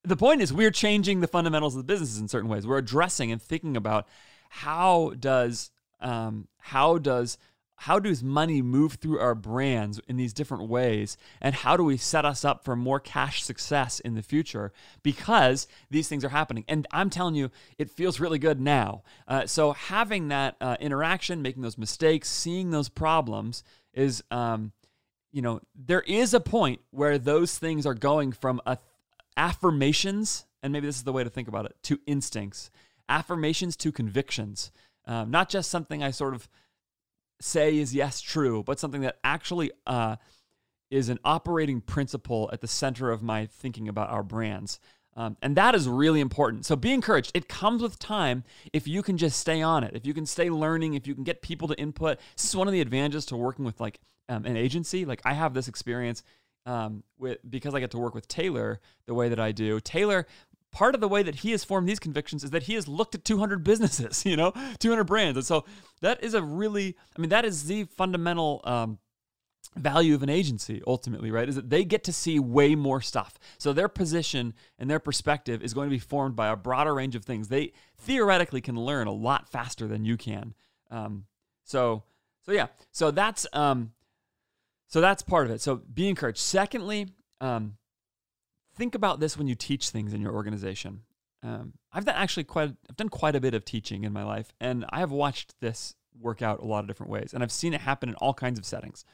the 0.03 0.17
point 0.17 0.41
is 0.41 0.51
we're 0.51 0.71
changing 0.71 1.19
the 1.19 1.27
fundamentals 1.27 1.75
of 1.75 1.79
the 1.79 1.91
businesses 1.91 2.19
in 2.19 2.27
certain 2.27 2.49
ways. 2.49 2.65
We're 2.65 2.77
addressing 2.77 3.31
and 3.31 3.41
thinking 3.41 3.77
about 3.77 4.07
how 4.49 5.13
does 5.19 5.71
um, 5.99 6.47
how 6.57 6.97
does 6.97 7.37
how 7.81 7.97
does 7.97 8.23
money 8.23 8.61
move 8.61 8.93
through 8.93 9.19
our 9.19 9.33
brands 9.33 9.99
in 10.07 10.15
these 10.15 10.33
different 10.33 10.69
ways 10.69 11.17
and 11.41 11.55
how 11.55 11.75
do 11.75 11.83
we 11.83 11.97
set 11.97 12.25
us 12.25 12.45
up 12.45 12.63
for 12.63 12.75
more 12.75 12.99
cash 12.99 13.41
success 13.41 13.99
in 13.99 14.13
the 14.13 14.21
future 14.21 14.71
because 15.01 15.67
these 15.89 16.07
things 16.07 16.23
are 16.23 16.29
happening 16.29 16.63
and 16.67 16.85
i'm 16.91 17.09
telling 17.09 17.33
you 17.33 17.49
it 17.79 17.89
feels 17.89 18.19
really 18.19 18.37
good 18.37 18.61
now 18.61 19.01
uh, 19.27 19.47
so 19.47 19.71
having 19.71 20.27
that 20.27 20.55
uh, 20.61 20.77
interaction 20.79 21.41
making 21.41 21.63
those 21.63 21.77
mistakes 21.77 22.29
seeing 22.29 22.69
those 22.69 22.87
problems 22.87 23.63
is 23.93 24.23
um, 24.29 24.71
you 25.31 25.41
know, 25.41 25.61
there 25.75 26.01
is 26.01 26.33
a 26.33 26.39
point 26.39 26.81
where 26.91 27.17
those 27.17 27.57
things 27.57 27.85
are 27.85 27.93
going 27.93 28.31
from 28.31 28.61
a, 28.65 28.77
affirmations, 29.37 30.45
and 30.61 30.73
maybe 30.73 30.87
this 30.87 30.97
is 30.97 31.03
the 31.03 31.13
way 31.13 31.23
to 31.23 31.29
think 31.29 31.47
about 31.47 31.65
it, 31.65 31.75
to 31.83 31.99
instincts, 32.05 32.69
affirmations 33.09 33.75
to 33.77 33.91
convictions. 33.91 34.71
Um, 35.05 35.31
not 35.31 35.49
just 35.49 35.69
something 35.69 36.03
I 36.03 36.11
sort 36.11 36.33
of 36.33 36.47
say 37.39 37.77
is 37.77 37.95
yes, 37.95 38.21
true, 38.21 38.63
but 38.63 38.79
something 38.79 39.01
that 39.01 39.17
actually 39.23 39.71
uh, 39.87 40.17
is 40.89 41.09
an 41.09 41.19
operating 41.23 41.81
principle 41.81 42.49
at 42.53 42.61
the 42.61 42.67
center 42.67 43.09
of 43.09 43.23
my 43.23 43.45
thinking 43.47 43.87
about 43.87 44.09
our 44.09 44.23
brands. 44.23 44.79
Um, 45.15 45.35
and 45.41 45.57
that 45.57 45.75
is 45.75 45.89
really 45.89 46.21
important. 46.21 46.65
So 46.65 46.75
be 46.75 46.93
encouraged. 46.93 47.31
It 47.33 47.49
comes 47.49 47.81
with 47.81 47.99
time 47.99 48.43
if 48.71 48.87
you 48.87 49.03
can 49.03 49.17
just 49.17 49.39
stay 49.39 49.61
on 49.61 49.83
it, 49.83 49.95
if 49.95 50.05
you 50.05 50.13
can 50.13 50.25
stay 50.25 50.49
learning, 50.49 50.93
if 50.93 51.05
you 51.05 51.15
can 51.15 51.23
get 51.23 51.41
people 51.41 51.67
to 51.67 51.77
input. 51.79 52.19
This 52.37 52.45
is 52.45 52.55
one 52.55 52.67
of 52.67 52.73
the 52.73 52.81
advantages 52.81 53.25
to 53.27 53.35
working 53.35 53.65
with 53.65 53.79
like 53.81 53.99
um, 54.31 54.45
an 54.45 54.55
agency. 54.55 55.05
Like 55.05 55.21
I 55.25 55.33
have 55.33 55.53
this 55.53 55.67
experience 55.67 56.23
um, 56.65 57.03
with 57.19 57.37
because 57.47 57.75
I 57.75 57.79
get 57.79 57.91
to 57.91 57.97
work 57.97 58.15
with 58.15 58.27
Taylor 58.27 58.79
the 59.05 59.13
way 59.13 59.29
that 59.29 59.39
I 59.39 59.51
do. 59.51 59.79
Taylor, 59.79 60.25
part 60.71 60.95
of 60.95 61.01
the 61.01 61.07
way 61.07 61.21
that 61.21 61.35
he 61.35 61.51
has 61.51 61.63
formed 61.63 61.87
these 61.87 61.99
convictions 61.99 62.43
is 62.43 62.51
that 62.51 62.63
he 62.63 62.75
has 62.75 62.87
looked 62.87 63.13
at 63.13 63.25
200 63.25 63.63
businesses, 63.71 64.25
you 64.25 64.37
know, 64.37 64.53
200 64.79 65.03
brands, 65.03 65.37
and 65.37 65.45
so 65.45 65.65
that 66.01 66.23
is 66.23 66.33
a 66.33 66.41
really, 66.41 66.95
I 67.15 67.21
mean, 67.21 67.29
that 67.29 67.45
is 67.45 67.65
the 67.65 67.83
fundamental. 67.83 68.61
Um, 68.63 68.99
value 69.77 70.15
of 70.15 70.21
an 70.21 70.29
agency 70.29 70.81
ultimately 70.85 71.31
right 71.31 71.47
is 71.47 71.55
that 71.55 71.69
they 71.69 71.85
get 71.85 72.03
to 72.03 72.11
see 72.11 72.39
way 72.39 72.75
more 72.75 72.99
stuff 72.99 73.35
so 73.57 73.71
their 73.71 73.87
position 73.87 74.53
and 74.77 74.89
their 74.89 74.99
perspective 74.99 75.61
is 75.63 75.73
going 75.73 75.87
to 75.87 75.95
be 75.95 75.99
formed 75.99 76.35
by 76.35 76.49
a 76.49 76.57
broader 76.57 76.93
range 76.93 77.15
of 77.15 77.23
things 77.23 77.47
they 77.47 77.71
theoretically 77.97 78.59
can 78.59 78.75
learn 78.75 79.07
a 79.07 79.13
lot 79.13 79.47
faster 79.47 79.87
than 79.87 80.03
you 80.03 80.17
can 80.17 80.55
Um, 80.89 81.25
so 81.63 82.03
so 82.45 82.51
yeah, 82.51 82.67
so 82.91 83.11
that's 83.11 83.45
um, 83.53 83.91
so 84.91 84.99
that's 84.99 85.23
part 85.23 85.45
of 85.45 85.51
it. 85.51 85.61
So 85.61 85.77
be 85.77 86.09
encouraged. 86.09 86.39
Secondly, 86.39 87.07
um, 87.39 87.77
think 88.75 88.93
about 88.93 89.21
this 89.21 89.37
when 89.37 89.47
you 89.47 89.55
teach 89.55 89.89
things 89.89 90.13
in 90.13 90.21
your 90.21 90.33
organization. 90.33 91.01
Um, 91.41 91.73
I've 91.93 92.03
done 92.05 92.15
actually 92.15 92.43
quite 92.43 92.75
I've 92.89 92.97
done 92.97 93.09
quite 93.09 93.35
a 93.35 93.41
bit 93.41 93.53
of 93.53 93.63
teaching 93.63 94.03
in 94.03 94.11
my 94.11 94.23
life, 94.23 94.51
and 94.59 94.85
I 94.89 94.99
have 94.99 95.11
watched 95.11 95.55
this 95.61 95.95
work 96.19 96.41
out 96.41 96.59
a 96.59 96.65
lot 96.65 96.81
of 96.81 96.87
different 96.87 97.09
ways, 97.09 97.31
and 97.33 97.41
I've 97.41 97.53
seen 97.53 97.73
it 97.73 97.81
happen 97.81 98.09
in 98.09 98.15
all 98.15 98.33
kinds 98.33 98.59
of 98.59 98.65
settings. 98.65 99.05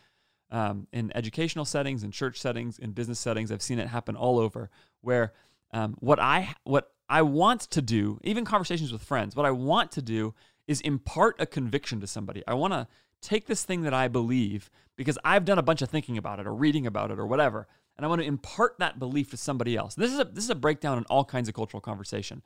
Um, 0.49 0.87
in 0.91 1.11
educational 1.15 1.65
settings, 1.65 2.03
in 2.03 2.11
church 2.11 2.39
settings, 2.39 2.79
in 2.79 2.91
business 2.91 3.19
settings, 3.19 3.51
I've 3.51 3.61
seen 3.61 3.79
it 3.79 3.87
happen 3.87 4.15
all 4.15 4.39
over. 4.39 4.69
Where 5.01 5.33
um, 5.71 5.95
what 5.99 6.19
I 6.19 6.55
what 6.63 6.91
I 7.07 7.21
want 7.21 7.61
to 7.61 7.81
do, 7.83 8.19
even 8.23 8.45
conversations 8.45 8.91
with 8.91 9.03
friends, 9.03 9.35
what 9.35 9.45
I 9.45 9.51
want 9.51 9.91
to 9.91 10.01
do 10.01 10.33
is 10.67 10.81
impart 10.81 11.35
a 11.39 11.45
conviction 11.45 12.01
to 12.01 12.07
somebody. 12.07 12.43
I 12.47 12.55
want 12.55 12.73
to 12.73 12.87
take 13.21 13.47
this 13.47 13.63
thing 13.63 13.81
that 13.81 13.93
I 13.93 14.07
believe 14.07 14.69
because 14.95 15.17
I've 15.23 15.45
done 15.45 15.59
a 15.59 15.63
bunch 15.63 15.81
of 15.81 15.89
thinking 15.89 16.17
about 16.17 16.39
it 16.39 16.47
or 16.47 16.53
reading 16.53 16.87
about 16.87 17.11
it 17.11 17.19
or 17.19 17.25
whatever, 17.25 17.67
and 17.95 18.05
I 18.05 18.09
want 18.09 18.21
to 18.21 18.27
impart 18.27 18.77
that 18.79 18.99
belief 18.99 19.29
to 19.31 19.37
somebody 19.37 19.75
else. 19.75 19.95
This 19.95 20.11
is 20.11 20.19
a 20.19 20.25
this 20.25 20.43
is 20.43 20.49
a 20.49 20.55
breakdown 20.55 20.97
in 20.97 21.05
all 21.05 21.25
kinds 21.25 21.47
of 21.47 21.55
cultural 21.55 21.81
conversation. 21.81 22.41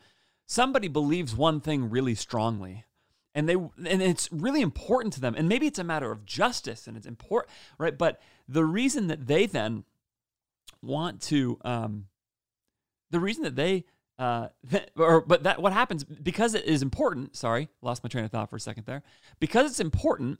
Somebody 0.45 0.87
believes 0.87 1.35
one 1.35 1.61
thing 1.61 1.89
really 1.89 2.15
strongly, 2.15 2.85
and 3.33 3.47
they 3.47 3.55
and 3.55 4.01
it's 4.01 4.29
really 4.31 4.61
important 4.61 5.13
to 5.13 5.21
them, 5.21 5.35
and 5.37 5.47
maybe 5.47 5.67
it's 5.67 5.79
a 5.79 5.83
matter 5.83 6.11
of 6.11 6.25
justice 6.25 6.87
and 6.87 6.97
it's 6.97 7.07
important, 7.07 7.53
right? 7.77 7.97
But 7.97 8.21
the 8.47 8.65
reason 8.65 9.07
that 9.07 9.27
they 9.27 9.45
then 9.45 9.85
want 10.81 11.21
to, 11.23 11.59
um, 11.63 12.07
the 13.11 13.19
reason 13.19 13.43
that 13.43 13.55
they 13.55 13.85
uh, 14.21 14.49
or 14.95 15.21
but 15.21 15.43
that 15.43 15.61
what 15.61 15.73
happens 15.73 16.03
because 16.03 16.53
it 16.53 16.65
is 16.65 16.81
important. 16.81 17.35
Sorry, 17.35 17.69
lost 17.81 18.03
my 18.03 18.07
train 18.07 18.23
of 18.23 18.31
thought 18.31 18.49
for 18.49 18.55
a 18.55 18.59
second 18.59 18.85
there. 18.85 19.03
Because 19.39 19.71
it's 19.71 19.79
important, 19.79 20.39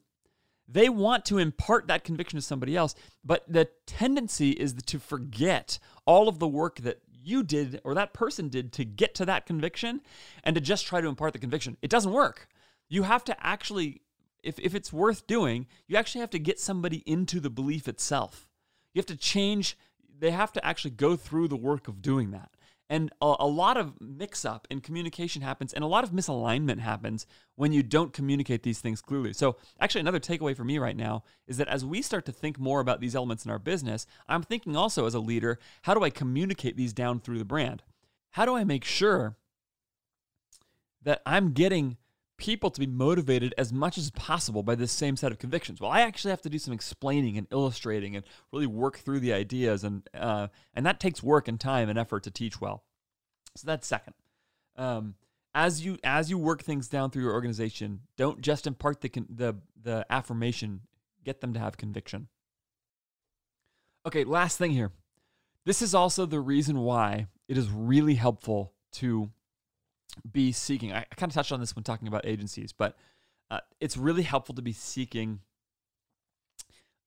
they 0.71 0.89
want 0.89 1.25
to 1.25 1.37
impart 1.37 1.87
that 1.87 2.03
conviction 2.03 2.37
to 2.37 2.45
somebody 2.45 2.75
else, 2.75 2.95
but 3.23 3.43
the 3.47 3.69
tendency 3.85 4.51
is 4.51 4.73
to 4.73 4.99
forget 4.99 5.79
all 6.05 6.27
of 6.27 6.39
the 6.39 6.47
work 6.47 6.77
that 6.81 7.01
you 7.23 7.43
did 7.43 7.81
or 7.83 7.93
that 7.93 8.13
person 8.13 8.49
did 8.49 8.71
to 8.73 8.85
get 8.85 9.13
to 9.15 9.25
that 9.25 9.45
conviction 9.45 10.01
and 10.43 10.55
to 10.55 10.61
just 10.61 10.85
try 10.85 11.01
to 11.01 11.07
impart 11.07 11.33
the 11.33 11.39
conviction. 11.39 11.77
It 11.81 11.89
doesn't 11.89 12.11
work. 12.11 12.47
You 12.89 13.03
have 13.03 13.23
to 13.25 13.45
actually, 13.45 14.01
if, 14.43 14.59
if 14.59 14.73
it's 14.73 14.91
worth 14.91 15.27
doing, 15.27 15.67
you 15.87 15.97
actually 15.97 16.21
have 16.21 16.29
to 16.31 16.39
get 16.39 16.59
somebody 16.59 17.03
into 17.05 17.39
the 17.39 17.49
belief 17.49 17.87
itself. 17.87 18.47
You 18.93 18.99
have 18.99 19.05
to 19.07 19.17
change, 19.17 19.77
they 20.19 20.31
have 20.31 20.51
to 20.53 20.65
actually 20.65 20.91
go 20.91 21.15
through 21.15 21.47
the 21.47 21.57
work 21.57 21.87
of 21.87 22.01
doing 22.01 22.31
that. 22.31 22.51
And 22.91 23.09
a, 23.21 23.35
a 23.39 23.47
lot 23.47 23.77
of 23.77 23.93
mix 24.01 24.43
up 24.43 24.67
in 24.69 24.81
communication 24.81 25.41
happens, 25.41 25.71
and 25.71 25.81
a 25.81 25.87
lot 25.87 26.03
of 26.03 26.11
misalignment 26.11 26.79
happens 26.79 27.25
when 27.55 27.71
you 27.71 27.83
don't 27.83 28.11
communicate 28.11 28.63
these 28.63 28.81
things 28.81 29.01
clearly. 29.01 29.31
So, 29.31 29.55
actually, 29.79 30.01
another 30.01 30.19
takeaway 30.19 30.57
for 30.57 30.65
me 30.65 30.77
right 30.77 30.97
now 30.97 31.23
is 31.47 31.55
that 31.55 31.69
as 31.69 31.85
we 31.85 32.01
start 32.01 32.25
to 32.25 32.33
think 32.33 32.59
more 32.59 32.81
about 32.81 32.99
these 32.99 33.15
elements 33.15 33.45
in 33.45 33.51
our 33.51 33.59
business, 33.59 34.05
I'm 34.27 34.43
thinking 34.43 34.75
also 34.75 35.05
as 35.05 35.13
a 35.13 35.21
leader, 35.21 35.57
how 35.83 35.93
do 35.93 36.03
I 36.03 36.09
communicate 36.09 36.75
these 36.75 36.91
down 36.91 37.21
through 37.21 37.37
the 37.37 37.45
brand? 37.45 37.81
How 38.31 38.43
do 38.43 38.57
I 38.57 38.65
make 38.65 38.83
sure 38.83 39.37
that 41.01 41.21
I'm 41.25 41.53
getting 41.53 41.95
people 42.41 42.71
to 42.71 42.79
be 42.79 42.87
motivated 42.87 43.53
as 43.55 43.71
much 43.71 43.99
as 43.99 44.09
possible 44.09 44.63
by 44.63 44.73
this 44.73 44.91
same 44.91 45.15
set 45.15 45.31
of 45.31 45.37
convictions. 45.37 45.79
Well, 45.79 45.91
I 45.91 46.01
actually 46.01 46.31
have 46.31 46.41
to 46.41 46.49
do 46.49 46.57
some 46.57 46.73
explaining 46.73 47.37
and 47.37 47.45
illustrating 47.51 48.15
and 48.15 48.25
really 48.51 48.65
work 48.65 48.97
through 48.97 49.19
the 49.19 49.31
ideas, 49.31 49.83
and 49.83 50.09
uh, 50.17 50.47
and 50.73 50.83
that 50.87 50.99
takes 50.99 51.21
work 51.21 51.47
and 51.47 51.59
time 51.59 51.87
and 51.87 51.99
effort 51.99 52.23
to 52.23 52.31
teach 52.31 52.59
well. 52.59 52.83
So 53.55 53.67
that's 53.67 53.87
second. 53.87 54.15
Um, 54.75 55.13
as 55.53 55.85
you 55.85 55.99
as 56.03 56.31
you 56.31 56.39
work 56.39 56.63
things 56.63 56.87
down 56.87 57.11
through 57.11 57.21
your 57.21 57.33
organization, 57.33 58.01
don't 58.17 58.41
just 58.41 58.65
impart 58.65 59.01
the 59.01 59.11
the 59.29 59.55
the 59.79 60.05
affirmation. 60.09 60.81
Get 61.23 61.41
them 61.41 61.53
to 61.53 61.59
have 61.59 61.77
conviction. 61.77 62.27
Okay, 64.07 64.23
last 64.23 64.57
thing 64.57 64.71
here. 64.71 64.91
This 65.63 65.83
is 65.83 65.93
also 65.93 66.25
the 66.25 66.39
reason 66.39 66.79
why 66.79 67.27
it 67.47 67.55
is 67.55 67.69
really 67.69 68.15
helpful 68.15 68.73
to 68.93 69.29
be 70.31 70.51
seeking. 70.51 70.93
I, 70.93 70.99
I 70.99 71.15
kind 71.15 71.29
of 71.29 71.33
touched 71.33 71.51
on 71.51 71.59
this 71.59 71.75
when 71.75 71.83
talking 71.83 72.07
about 72.07 72.25
agencies, 72.25 72.73
but 72.73 72.97
uh, 73.49 73.59
it's 73.79 73.97
really 73.97 74.23
helpful 74.23 74.55
to 74.55 74.61
be 74.61 74.73
seeking 74.73 75.39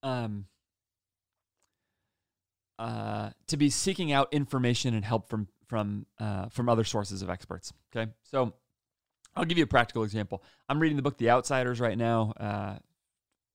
um, 0.03 0.47
uh, 2.79 3.31
to 3.47 3.57
be 3.57 3.71
seeking 3.71 4.12
out 4.12 4.29
information 4.33 4.95
and 4.95 5.05
help 5.05 5.29
from 5.29 5.49
from 5.67 6.07
uh, 6.19 6.49
from 6.49 6.69
other 6.69 6.85
sources 6.85 7.23
of 7.23 7.31
experts. 7.31 7.73
Okay, 7.95 8.11
so 8.23 8.53
I'll 9.35 9.45
give 9.45 9.59
you 9.59 9.64
a 9.64 9.69
practical 9.69 10.05
example. 10.05 10.43
I'm 10.69 10.79
reading 10.81 10.97
the 10.97 11.03
book 11.03 11.19
The 11.19 11.31
Outsiders 11.31 11.81
right 11.81 11.97
now. 11.97 12.33
Uh, 12.38 12.79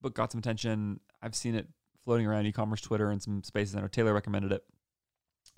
book 0.02 0.16
got 0.16 0.32
some 0.32 0.40
attention. 0.40 1.00
I've 1.22 1.36
seen 1.36 1.56
it 1.56 1.68
floating 2.06 2.26
around 2.26 2.46
e-commerce 2.46 2.82
Twitter 2.82 3.12
and 3.12 3.22
some 3.22 3.44
spaces. 3.44 3.76
I 3.76 3.82
know 3.82 3.88
Taylor 3.88 4.14
recommended 4.14 4.52
it. 4.52 4.64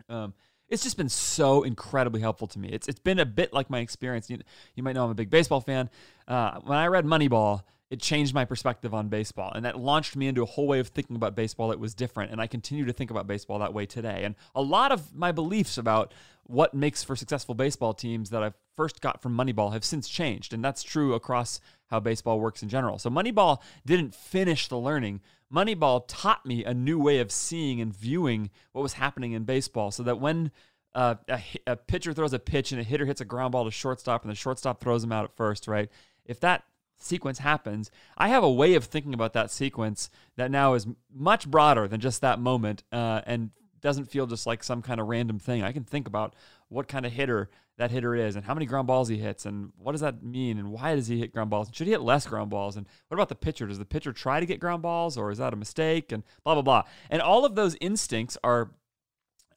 Um, 0.09 0.33
it's 0.71 0.83
just 0.83 0.97
been 0.97 1.09
so 1.09 1.63
incredibly 1.63 2.21
helpful 2.21 2.47
to 2.47 2.57
me. 2.57 2.69
It's 2.69 2.87
it's 2.87 2.99
been 2.99 3.19
a 3.19 3.25
bit 3.25 3.53
like 3.53 3.69
my 3.69 3.79
experience. 3.79 4.29
You, 4.29 4.39
you 4.73 4.81
might 4.81 4.95
know 4.95 5.03
I'm 5.03 5.11
a 5.11 5.15
big 5.15 5.29
baseball 5.29 5.61
fan. 5.61 5.89
Uh, 6.27 6.59
when 6.61 6.77
I 6.77 6.87
read 6.87 7.05
Moneyball, 7.05 7.63
it 7.89 7.99
changed 7.99 8.33
my 8.33 8.45
perspective 8.45 8.93
on 8.93 9.09
baseball, 9.09 9.51
and 9.53 9.65
that 9.65 9.77
launched 9.77 10.15
me 10.15 10.27
into 10.27 10.41
a 10.41 10.45
whole 10.45 10.67
way 10.67 10.79
of 10.79 10.87
thinking 10.87 11.17
about 11.17 11.35
baseball 11.35 11.67
that 11.67 11.79
was 11.79 11.93
different. 11.93 12.31
And 12.31 12.39
I 12.39 12.47
continue 12.47 12.85
to 12.85 12.93
think 12.93 13.11
about 13.11 13.27
baseball 13.27 13.59
that 13.59 13.73
way 13.73 13.85
today. 13.85 14.23
And 14.23 14.35
a 14.55 14.61
lot 14.61 14.93
of 14.93 15.13
my 15.13 15.33
beliefs 15.33 15.77
about 15.77 16.13
what 16.43 16.73
makes 16.73 17.03
for 17.03 17.17
successful 17.17 17.53
baseball 17.53 17.93
teams 17.93 18.29
that 18.29 18.41
I 18.41 18.53
first 18.75 19.01
got 19.01 19.21
from 19.21 19.37
Moneyball 19.37 19.73
have 19.73 19.83
since 19.83 20.07
changed, 20.07 20.53
and 20.53 20.63
that's 20.63 20.83
true 20.83 21.13
across 21.13 21.59
how 21.91 21.99
baseball 21.99 22.39
works 22.39 22.63
in 22.63 22.69
general. 22.69 22.97
So 22.97 23.09
Moneyball 23.09 23.61
didn't 23.85 24.15
finish 24.15 24.67
the 24.67 24.77
learning. 24.77 25.21
Moneyball 25.53 26.05
taught 26.07 26.45
me 26.45 26.63
a 26.63 26.73
new 26.73 26.97
way 26.97 27.19
of 27.19 27.31
seeing 27.31 27.79
and 27.81 27.95
viewing 27.95 28.49
what 28.71 28.81
was 28.81 28.93
happening 28.93 29.33
in 29.33 29.43
baseball 29.43 29.91
so 29.91 30.01
that 30.03 30.19
when 30.19 30.51
uh, 30.95 31.15
a, 31.29 31.41
a, 31.67 31.75
pitcher 31.75 32.13
throws 32.13 32.33
a 32.33 32.39
pitch 32.39 32.71
and 32.71 32.81
a 32.81 32.83
hitter 32.83 33.05
hits 33.05 33.21
a 33.21 33.25
ground 33.25 33.51
ball 33.51 33.65
to 33.65 33.71
shortstop 33.71 34.23
and 34.23 34.31
the 34.31 34.35
shortstop 34.35 34.81
throws 34.81 35.03
him 35.03 35.11
out 35.11 35.25
at 35.25 35.35
first, 35.35 35.67
right? 35.67 35.89
If 36.25 36.39
that 36.41 36.63
sequence 36.97 37.39
happens, 37.39 37.91
I 38.17 38.29
have 38.29 38.43
a 38.43 38.51
way 38.51 38.75
of 38.75 38.85
thinking 38.85 39.13
about 39.13 39.33
that 39.33 39.51
sequence 39.51 40.09
that 40.37 40.51
now 40.51 40.73
is 40.73 40.87
much 41.13 41.49
broader 41.49 41.87
than 41.87 41.99
just 41.99 42.21
that 42.21 42.39
moment 42.39 42.83
uh, 42.91 43.21
and 43.25 43.51
doesn't 43.81 44.05
feel 44.05 44.27
just 44.27 44.45
like 44.45 44.63
some 44.63 44.81
kind 44.81 44.99
of 44.99 45.07
random 45.07 45.39
thing. 45.39 45.63
I 45.63 45.71
can 45.71 45.83
think 45.83 46.07
about 46.07 46.35
what 46.71 46.87
kind 46.87 47.05
of 47.05 47.11
hitter 47.11 47.49
that 47.77 47.91
hitter 47.91 48.15
is 48.15 48.35
and 48.35 48.45
how 48.45 48.53
many 48.53 48.65
ground 48.65 48.87
balls 48.87 49.09
he 49.09 49.17
hits 49.17 49.45
and 49.45 49.71
what 49.77 49.91
does 49.91 50.01
that 50.01 50.23
mean 50.23 50.57
and 50.57 50.71
why 50.71 50.95
does 50.95 51.07
he 51.07 51.19
hit 51.19 51.33
ground 51.33 51.49
balls? 51.49 51.67
And 51.67 51.75
should 51.75 51.87
he 51.87 51.91
hit 51.91 52.01
less 52.01 52.25
ground 52.25 52.49
balls? 52.49 52.77
And 52.77 52.87
what 53.09 53.15
about 53.15 53.27
the 53.27 53.35
pitcher? 53.35 53.67
Does 53.67 53.77
the 53.77 53.85
pitcher 53.85 54.13
try 54.13 54.39
to 54.39 54.45
get 54.45 54.59
ground 54.59 54.81
balls 54.81 55.17
or 55.17 55.31
is 55.31 55.39
that 55.39 55.51
a 55.51 55.57
mistake? 55.57 56.13
And 56.13 56.23
blah 56.45 56.53
blah 56.53 56.61
blah. 56.61 56.83
And 57.09 57.21
all 57.21 57.43
of 57.43 57.55
those 57.55 57.75
instincts 57.81 58.37
are 58.43 58.71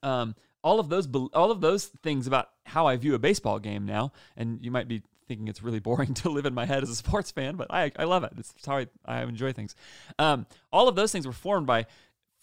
um, 0.03 0.35
all 0.61 0.79
of 0.79 0.89
those 0.89 1.07
all 1.33 1.51
of 1.51 1.61
those 1.61 1.85
things 1.85 2.27
about 2.27 2.49
how 2.65 2.85
I 2.85 2.97
view 2.97 3.15
a 3.15 3.19
baseball 3.19 3.59
game 3.59 3.85
now. 3.85 4.11
And 4.35 4.59
you 4.61 4.71
might 4.71 4.89
be 4.89 5.03
thinking 5.27 5.47
it's 5.47 5.63
really 5.63 5.79
boring 5.89 6.13
to 6.15 6.29
live 6.29 6.45
in 6.45 6.53
my 6.53 6.65
head 6.65 6.83
as 6.83 6.89
a 6.89 6.95
sports 6.95 7.31
fan, 7.31 7.55
but 7.55 7.67
I, 7.69 7.91
I 7.97 8.03
love 8.03 8.23
it. 8.23 8.33
It's 8.37 8.53
how 8.65 8.77
I, 8.77 8.87
I 9.05 9.23
enjoy 9.23 9.53
things. 9.53 9.75
Um, 10.19 10.45
all 10.71 10.87
of 10.87 10.95
those 10.95 11.11
things 11.11 11.25
were 11.25 11.33
formed 11.33 11.67
by 11.67 11.85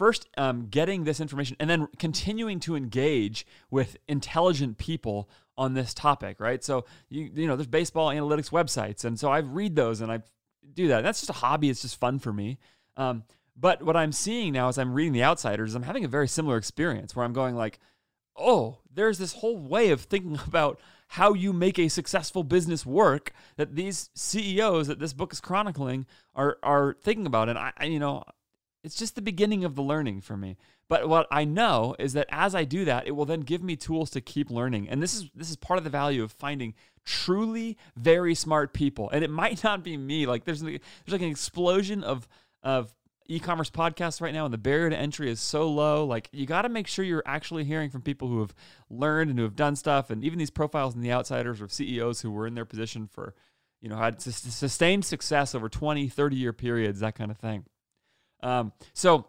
first 0.02 0.28
um, 0.36 0.66
getting 0.66 1.04
this 1.04 1.20
information 1.20 1.56
and 1.60 1.70
then 1.70 1.86
continuing 1.96 2.58
to 2.58 2.74
engage 2.74 3.46
with 3.70 3.96
intelligent 4.08 4.76
people 4.76 5.30
on 5.56 5.74
this 5.74 5.94
topic, 5.94 6.40
right? 6.40 6.64
So 6.64 6.86
you 7.08 7.30
you 7.32 7.46
know, 7.46 7.54
there's 7.54 7.68
baseball 7.68 8.08
analytics 8.08 8.50
websites, 8.50 9.04
and 9.04 9.16
so 9.16 9.30
I 9.30 9.38
read 9.38 9.76
those 9.76 10.00
and 10.00 10.10
I 10.10 10.22
do 10.74 10.88
that. 10.88 11.04
That's 11.04 11.20
just 11.20 11.30
a 11.30 11.34
hobby. 11.34 11.70
It's 11.70 11.82
just 11.82 12.00
fun 12.00 12.18
for 12.18 12.32
me. 12.32 12.58
Um, 12.96 13.22
but 13.56 13.84
what 13.84 13.96
I'm 13.96 14.10
seeing 14.10 14.52
now 14.52 14.66
as 14.66 14.76
I'm 14.76 14.92
reading 14.92 15.12
The 15.12 15.22
Outsiders, 15.22 15.76
I'm 15.76 15.84
having 15.84 16.04
a 16.04 16.08
very 16.08 16.26
similar 16.26 16.56
experience 16.56 17.14
where 17.14 17.24
I'm 17.24 17.32
going 17.32 17.54
like, 17.54 17.78
oh, 18.36 18.78
there's 18.92 19.18
this 19.18 19.34
whole 19.34 19.56
way 19.56 19.90
of 19.90 20.00
thinking 20.00 20.36
about 20.48 20.80
how 21.10 21.32
you 21.32 21.52
make 21.52 21.78
a 21.78 21.86
successful 21.86 22.42
business 22.42 22.84
work 22.84 23.32
that 23.54 23.76
these 23.76 24.10
CEOs 24.16 24.88
that 24.88 24.98
this 24.98 25.12
book 25.12 25.32
is 25.32 25.40
chronicling 25.40 26.06
are 26.34 26.58
are 26.64 26.96
thinking 27.00 27.26
about. 27.26 27.48
And 27.48 27.56
I, 27.56 27.72
I 27.76 27.84
you 27.84 28.00
know, 28.00 28.24
it's 28.84 28.96
just 28.96 29.14
the 29.14 29.22
beginning 29.22 29.64
of 29.64 29.74
the 29.74 29.82
learning 29.82 30.20
for 30.20 30.36
me. 30.36 30.56
But 30.88 31.08
what 31.08 31.26
I 31.30 31.44
know 31.44 31.94
is 31.98 32.12
that 32.14 32.26
as 32.30 32.54
I 32.54 32.64
do 32.64 32.84
that, 32.84 33.06
it 33.06 33.12
will 33.12 33.24
then 33.24 33.40
give 33.40 33.62
me 33.62 33.76
tools 33.76 34.10
to 34.10 34.20
keep 34.20 34.50
learning. 34.50 34.88
And 34.88 35.02
this 35.02 35.14
is 35.14 35.30
this 35.34 35.50
is 35.50 35.56
part 35.56 35.78
of 35.78 35.84
the 35.84 35.90
value 35.90 36.22
of 36.22 36.32
finding 36.32 36.74
truly 37.04 37.78
very 37.96 38.34
smart 38.34 38.72
people. 38.72 39.08
And 39.10 39.24
it 39.24 39.30
might 39.30 39.64
not 39.64 39.82
be 39.82 39.96
me. 39.96 40.26
Like 40.26 40.44
there's 40.44 40.60
there's 40.60 40.80
like 41.08 41.22
an 41.22 41.28
explosion 41.28 42.02
of 42.02 42.28
of 42.62 42.92
e-commerce 43.28 43.70
podcasts 43.70 44.20
right 44.20 44.34
now 44.34 44.44
and 44.44 44.52
the 44.52 44.58
barrier 44.58 44.90
to 44.90 44.98
entry 44.98 45.30
is 45.30 45.40
so 45.40 45.70
low 45.70 46.04
like 46.04 46.28
you 46.32 46.44
got 46.44 46.62
to 46.62 46.68
make 46.68 46.86
sure 46.86 47.04
you're 47.04 47.22
actually 47.24 47.64
hearing 47.64 47.88
from 47.88 48.02
people 48.02 48.28
who 48.28 48.40
have 48.40 48.52
learned 48.90 49.30
and 49.30 49.38
who 49.38 49.44
have 49.44 49.56
done 49.56 49.76
stuff 49.76 50.10
and 50.10 50.24
even 50.24 50.38
these 50.38 50.50
profiles 50.50 50.94
in 50.94 51.00
the 51.00 51.12
outsiders 51.12 51.60
of 51.60 51.72
ceos 51.72 52.20
who 52.20 52.30
were 52.30 52.46
in 52.46 52.54
their 52.54 52.64
position 52.64 53.06
for 53.06 53.32
you 53.80 53.88
know 53.88 53.96
had 53.96 54.20
sustained 54.20 55.04
success 55.04 55.54
over 55.54 55.68
20 55.68 56.08
30 56.08 56.36
year 56.36 56.52
periods 56.52 57.00
that 57.00 57.14
kind 57.14 57.30
of 57.30 57.38
thing 57.38 57.64
um, 58.42 58.72
so 58.92 59.26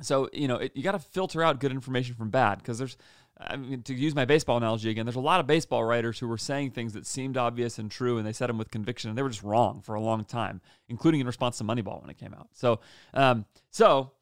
so 0.00 0.28
you 0.32 0.48
know 0.48 0.56
it, 0.56 0.72
you 0.74 0.82
got 0.82 0.92
to 0.92 0.98
filter 0.98 1.42
out 1.42 1.60
good 1.60 1.72
information 1.72 2.14
from 2.14 2.30
bad 2.30 2.58
because 2.58 2.78
there's 2.78 2.96
I 3.42 3.56
mean, 3.56 3.82
to 3.84 3.94
use 3.94 4.14
my 4.14 4.24
baseball 4.24 4.58
analogy 4.58 4.90
again, 4.90 5.06
there's 5.06 5.16
a 5.16 5.20
lot 5.20 5.40
of 5.40 5.46
baseball 5.46 5.82
writers 5.84 6.18
who 6.18 6.28
were 6.28 6.38
saying 6.38 6.72
things 6.72 6.92
that 6.92 7.06
seemed 7.06 7.36
obvious 7.36 7.78
and 7.78 7.90
true, 7.90 8.18
and 8.18 8.26
they 8.26 8.32
said 8.32 8.48
them 8.48 8.58
with 8.58 8.70
conviction, 8.70 9.08
and 9.08 9.16
they 9.16 9.22
were 9.22 9.30
just 9.30 9.42
wrong 9.42 9.80
for 9.80 9.94
a 9.94 10.00
long 10.00 10.24
time, 10.24 10.60
including 10.88 11.20
in 11.20 11.26
response 11.26 11.56
to 11.58 11.64
Moneyball 11.64 12.00
when 12.02 12.10
it 12.10 12.18
came 12.18 12.34
out. 12.34 12.48
So, 12.52 12.80
um, 13.14 13.46
so, 13.70 14.12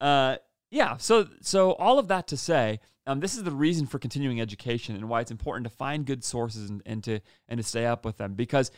uh, 0.00 0.36
yeah, 0.70 0.96
so 0.96 1.28
so 1.40 1.72
all 1.72 1.98
of 1.98 2.08
that 2.08 2.28
to 2.28 2.36
say, 2.36 2.78
um, 3.06 3.20
this 3.20 3.36
is 3.36 3.42
the 3.42 3.50
reason 3.50 3.86
for 3.86 3.98
continuing 3.98 4.40
education 4.40 4.94
and 4.94 5.08
why 5.08 5.22
it's 5.22 5.30
important 5.30 5.64
to 5.64 5.74
find 5.74 6.04
good 6.04 6.22
sources 6.22 6.68
and, 6.70 6.82
and 6.84 7.02
to 7.04 7.20
and 7.48 7.58
to 7.58 7.64
stay 7.64 7.86
up 7.86 8.04
with 8.04 8.18
them 8.18 8.34
because 8.34 8.70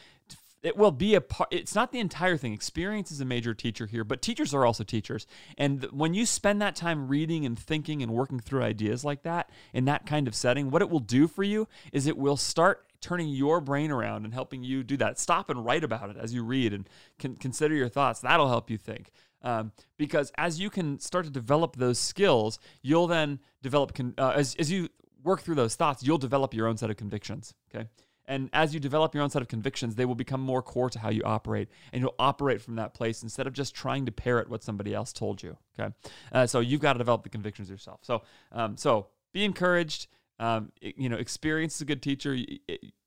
it 0.62 0.76
will 0.76 0.90
be 0.90 1.14
a 1.14 1.20
part 1.20 1.48
it's 1.50 1.74
not 1.74 1.92
the 1.92 1.98
entire 1.98 2.36
thing. 2.36 2.52
Experience 2.52 3.10
is 3.10 3.20
a 3.20 3.24
major 3.24 3.54
teacher 3.54 3.86
here 3.86 4.04
but 4.04 4.22
teachers 4.22 4.54
are 4.54 4.66
also 4.66 4.84
teachers. 4.84 5.26
And 5.56 5.84
when 5.84 6.14
you 6.14 6.26
spend 6.26 6.60
that 6.62 6.76
time 6.76 7.08
reading 7.08 7.46
and 7.46 7.58
thinking 7.58 8.02
and 8.02 8.12
working 8.12 8.40
through 8.40 8.62
ideas 8.62 9.04
like 9.04 9.22
that 9.22 9.50
in 9.72 9.84
that 9.86 10.06
kind 10.06 10.28
of 10.28 10.34
setting 10.34 10.70
what 10.70 10.82
it 10.82 10.90
will 10.90 11.00
do 11.00 11.26
for 11.26 11.42
you 11.42 11.68
is 11.92 12.06
it 12.06 12.18
will 12.18 12.36
start 12.36 12.86
turning 13.00 13.28
your 13.28 13.60
brain 13.60 13.90
around 13.90 14.24
and 14.24 14.34
helping 14.34 14.62
you 14.62 14.82
do 14.82 14.96
that. 14.98 15.18
Stop 15.18 15.48
and 15.48 15.64
write 15.64 15.84
about 15.84 16.10
it 16.10 16.16
as 16.18 16.34
you 16.34 16.44
read 16.44 16.74
and 16.74 16.88
can 17.18 17.34
consider 17.34 17.74
your 17.74 17.88
thoughts. 17.88 18.20
That'll 18.20 18.48
help 18.48 18.68
you 18.70 18.76
think. 18.76 19.10
Um, 19.42 19.72
because 19.96 20.30
as 20.36 20.60
you 20.60 20.68
can 20.68 20.98
start 20.98 21.24
to 21.24 21.30
develop 21.30 21.76
those 21.76 21.98
skills 21.98 22.58
you'll 22.82 23.06
then 23.06 23.40
develop 23.62 23.94
con- 23.94 24.12
uh, 24.18 24.34
as, 24.36 24.54
as 24.56 24.70
you 24.70 24.90
work 25.24 25.40
through 25.40 25.54
those 25.54 25.76
thoughts 25.76 26.02
you'll 26.02 26.18
develop 26.18 26.52
your 26.52 26.66
own 26.66 26.76
set 26.76 26.90
of 26.90 26.98
convictions 26.98 27.54
okay 27.74 27.88
and 28.30 28.48
as 28.52 28.72
you 28.72 28.78
develop 28.78 29.12
your 29.12 29.24
own 29.24 29.30
set 29.30 29.42
of 29.42 29.48
convictions, 29.48 29.96
they 29.96 30.04
will 30.04 30.14
become 30.14 30.40
more 30.40 30.62
core 30.62 30.88
to 30.88 31.00
how 31.00 31.10
you 31.10 31.22
operate. 31.24 31.68
And 31.92 32.00
you'll 32.00 32.14
operate 32.16 32.62
from 32.62 32.76
that 32.76 32.94
place 32.94 33.24
instead 33.24 33.48
of 33.48 33.52
just 33.52 33.74
trying 33.74 34.06
to 34.06 34.12
parrot 34.12 34.48
what 34.48 34.62
somebody 34.62 34.94
else 34.94 35.12
told 35.12 35.42
you. 35.42 35.56
Okay. 35.78 35.92
Uh, 36.30 36.46
so 36.46 36.60
you've 36.60 36.80
got 36.80 36.92
to 36.92 36.98
develop 36.98 37.24
the 37.24 37.28
convictions 37.28 37.68
yourself. 37.68 37.98
So, 38.02 38.22
um, 38.52 38.76
so 38.76 39.08
be 39.32 39.44
encouraged. 39.44 40.06
Um, 40.38 40.70
you 40.80 41.08
know, 41.08 41.16
experience 41.16 41.74
is 41.74 41.80
a 41.80 41.84
good 41.84 42.02
teacher. 42.02 42.38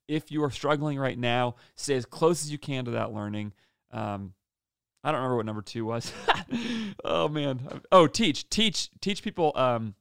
If 0.06 0.30
you 0.30 0.44
are 0.44 0.50
struggling 0.50 0.98
right 0.98 1.18
now, 1.18 1.54
stay 1.74 1.94
as 1.96 2.04
close 2.04 2.44
as 2.44 2.52
you 2.52 2.58
can 2.58 2.84
to 2.84 2.90
that 2.92 3.14
learning. 3.14 3.54
Um, 3.92 4.34
I 5.02 5.10
don't 5.10 5.20
remember 5.20 5.36
what 5.36 5.46
number 5.46 5.62
two 5.62 5.86
was. 5.86 6.12
oh 7.04 7.28
man. 7.28 7.80
Oh, 7.90 8.06
teach, 8.06 8.50
teach, 8.50 8.90
teach 9.00 9.22
people. 9.22 9.52
Um, 9.54 9.94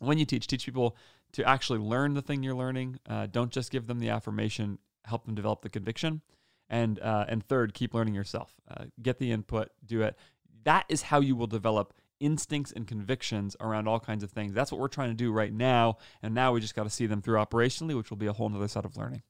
when 0.00 0.18
you 0.18 0.24
teach, 0.24 0.48
teach 0.48 0.64
people 0.64 0.96
to 1.32 1.48
actually 1.48 1.78
learn 1.78 2.14
the 2.14 2.22
thing 2.22 2.42
you're 2.42 2.54
learning. 2.54 2.98
Uh, 3.08 3.26
don't 3.26 3.50
just 3.50 3.70
give 3.70 3.86
them 3.86 3.98
the 3.98 4.10
affirmation, 4.10 4.78
help 5.04 5.24
them 5.24 5.34
develop 5.34 5.62
the 5.62 5.68
conviction. 5.68 6.22
And, 6.68 6.98
uh, 7.00 7.26
and 7.28 7.44
third, 7.44 7.74
keep 7.74 7.92
learning 7.92 8.14
yourself. 8.14 8.54
Uh, 8.70 8.84
get 9.00 9.18
the 9.18 9.30
input, 9.30 9.70
do 9.84 10.02
it. 10.02 10.16
That 10.64 10.86
is 10.88 11.02
how 11.02 11.20
you 11.20 11.36
will 11.36 11.46
develop 11.46 11.92
instincts 12.20 12.72
and 12.72 12.86
convictions 12.86 13.56
around 13.60 13.88
all 13.88 13.98
kinds 13.98 14.22
of 14.22 14.30
things. 14.30 14.54
That's 14.54 14.70
what 14.70 14.80
we're 14.80 14.88
trying 14.88 15.10
to 15.10 15.14
do 15.14 15.32
right 15.32 15.52
now. 15.52 15.98
And 16.22 16.34
now 16.34 16.52
we 16.52 16.60
just 16.60 16.74
got 16.74 16.84
to 16.84 16.90
see 16.90 17.06
them 17.06 17.20
through 17.20 17.38
operationally, 17.38 17.96
which 17.96 18.10
will 18.10 18.16
be 18.16 18.26
a 18.26 18.32
whole 18.32 18.54
other 18.54 18.68
set 18.68 18.84
of 18.84 18.96
learning. 18.96 19.22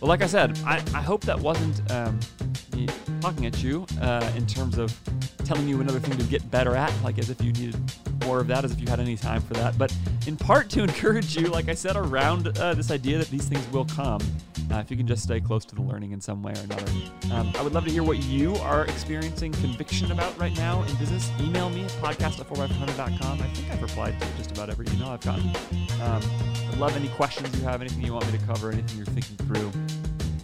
Well, 0.00 0.08
like 0.08 0.22
I 0.22 0.26
said, 0.26 0.58
I, 0.64 0.76
I 0.94 1.02
hope 1.02 1.22
that 1.22 1.38
wasn't 1.38 1.90
um, 1.90 2.20
me 2.72 2.86
talking 3.20 3.46
at 3.46 3.60
you 3.62 3.84
uh, 4.00 4.32
in 4.36 4.46
terms 4.46 4.78
of 4.78 4.96
telling 5.48 5.66
you 5.66 5.80
another 5.80 5.98
thing 5.98 6.16
to 6.18 6.24
get 6.24 6.48
better 6.50 6.76
at, 6.76 6.92
like 7.02 7.18
as 7.18 7.30
if 7.30 7.42
you 7.42 7.52
needed 7.52 7.76
more 8.24 8.38
of 8.38 8.46
that, 8.48 8.64
as 8.64 8.72
if 8.72 8.80
you 8.80 8.86
had 8.86 9.00
any 9.00 9.16
time 9.16 9.40
for 9.40 9.54
that. 9.54 9.78
But 9.78 9.92
in 10.26 10.36
part 10.36 10.68
to 10.70 10.82
encourage 10.88 11.36
you, 11.36 11.46
like 11.46 11.68
I 11.68 11.74
said, 11.74 11.96
around 11.96 12.58
uh, 12.58 12.74
this 12.74 12.90
idea 12.90 13.16
that 13.18 13.30
these 13.30 13.46
things 13.46 13.66
will 13.72 13.86
come. 13.86 14.20
Uh, 14.70 14.76
if 14.80 14.90
you 14.90 14.98
can 14.98 15.06
just 15.06 15.22
stay 15.22 15.40
close 15.40 15.64
to 15.64 15.74
the 15.74 15.80
learning 15.80 16.12
in 16.12 16.20
some 16.20 16.42
way 16.42 16.52
or 16.52 16.60
another. 16.64 16.92
Um, 17.32 17.50
I 17.56 17.62
would 17.62 17.72
love 17.72 17.86
to 17.86 17.90
hear 17.90 18.02
what 18.02 18.18
you 18.24 18.54
are 18.56 18.84
experiencing 18.84 19.50
conviction 19.52 20.12
about 20.12 20.38
right 20.38 20.54
now 20.58 20.82
in 20.82 20.94
business. 20.96 21.30
Email 21.40 21.70
me 21.70 21.84
at 21.84 21.90
podcast 21.92 22.38
at 22.38 22.48
4x100.com. 22.50 23.40
I 23.40 23.46
think 23.46 23.70
I've 23.72 23.80
replied 23.80 24.20
to 24.20 24.26
just 24.36 24.50
about 24.50 24.68
every 24.68 24.86
email 24.92 25.08
I've 25.08 25.22
gotten. 25.22 25.48
Um, 26.02 26.20
I'd 26.70 26.76
love 26.78 26.94
any 26.96 27.08
questions 27.08 27.58
you 27.58 27.64
have, 27.66 27.80
anything 27.80 28.04
you 28.04 28.12
want 28.12 28.30
me 28.30 28.38
to 28.38 28.44
cover, 28.44 28.70
anything 28.70 28.98
you're 28.98 29.06
thinking 29.06 29.36
through. 29.46 29.72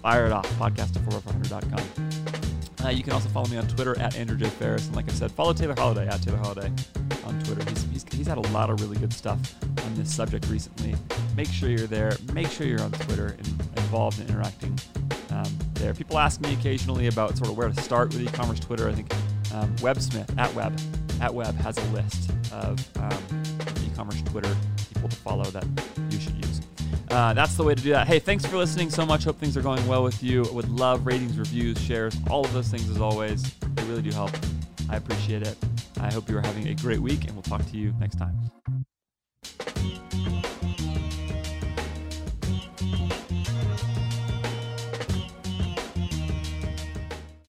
Fire 0.01 0.25
it 0.25 0.33
off, 0.33 0.47
podcast 0.59 0.97
at 0.97 1.03
4x100.com. 1.03 2.14
Uh, 2.85 2.91
you 2.91 3.03
can 3.03 3.15
also 3.15 3.29
follow 3.31 3.47
me 3.49 3.57
on 3.57 3.67
Twitter 3.67 3.99
at 3.99 4.15
Andrew 4.17 4.37
J. 4.37 4.47
Faris. 4.47 4.87
And 4.89 4.97
like 4.97 5.09
I 5.09 5.13
said, 5.13 5.33
follow 5.33 5.55
Taylor 5.55 5.75
Holiday 5.75 6.07
at 6.07 6.21
Taylor 6.21 6.37
Holiday 6.37 6.71
on 7.25 7.41
Twitter. 7.45 7.69
He's, 7.71 7.85
he's, 7.85 8.05
he's 8.13 8.27
had 8.27 8.37
a 8.37 8.43
lot 8.53 8.69
of 8.69 8.81
really 8.83 8.99
good 8.99 9.13
stuff 9.13 9.41
on 9.85 9.95
this 9.95 10.15
subject 10.15 10.47
recently. 10.49 10.95
Make 11.35 11.49
sure 11.49 11.71
you're 11.71 11.87
there. 11.87 12.13
Make 12.35 12.49
sure 12.49 12.67
you're 12.67 12.83
on 12.83 12.93
Twitter 12.93 13.29
and 13.39 13.47
involved 13.77 14.21
in 14.21 14.29
interacting 14.29 14.79
um, 15.31 15.51
there. 15.75 15.95
People 15.95 16.19
ask 16.19 16.41
me 16.43 16.53
occasionally 16.53 17.07
about 17.07 17.39
sort 17.39 17.49
of 17.49 17.57
where 17.57 17.69
to 17.69 17.81
start 17.81 18.13
with 18.13 18.21
e-commerce 18.21 18.61
Twitter. 18.61 18.89
I 18.89 18.93
think 18.93 19.15
um, 19.55 19.75
WebSmith 19.77 20.39
at 20.39 20.55
Web 20.55 20.79
at 21.21 21.33
Web 21.33 21.55
has 21.57 21.79
a 21.79 21.85
list 21.93 22.31
of 22.53 22.87
um, 22.99 23.23
e-commerce 23.87 24.21
Twitter 24.23 24.55
people 24.93 25.09
to 25.09 25.17
follow 25.17 25.45
that 25.45 25.65
you 26.11 26.21
should 26.21 26.35
use. 26.35 26.44
Uh, 27.15 27.33
that's 27.33 27.55
the 27.55 27.63
way 27.63 27.77
to 27.77 27.81
do 27.81 27.91
that. 27.91 28.09
Hey, 28.09 28.19
thanks 28.19 28.45
for 28.45 28.57
listening 28.57 28.91
so 28.91 29.07
much. 29.07 29.23
Hope 29.23 29.39
things 29.39 29.57
are 29.57 29.63
going 29.63 29.87
well 29.87 30.03
with 30.03 30.21
you. 30.21 30.43
Would 30.53 30.69
love 30.69 31.07
ratings, 31.07 31.39
reviews, 31.39 31.81
shares, 31.81 32.17
all 32.29 32.45
of 32.45 32.53
those 32.53 32.67
things 32.67 32.91
as 32.91 33.01
always. 33.01 33.55
They 33.55 33.85
really 33.85 34.03
do 34.03 34.11
help. 34.11 34.33
I 34.91 34.97
appreciate 34.97 35.43
it. 35.43 35.57
I 36.01 36.13
hope 36.13 36.29
you 36.29 36.37
are 36.37 36.43
having 36.43 36.67
a 36.67 36.75
great 36.75 36.99
week, 36.99 37.27
and 37.27 37.35
we'll 37.35 37.43
talk 37.43 37.65
to 37.71 37.77
you 37.77 37.95
next 38.01 38.17
time. 38.17 38.37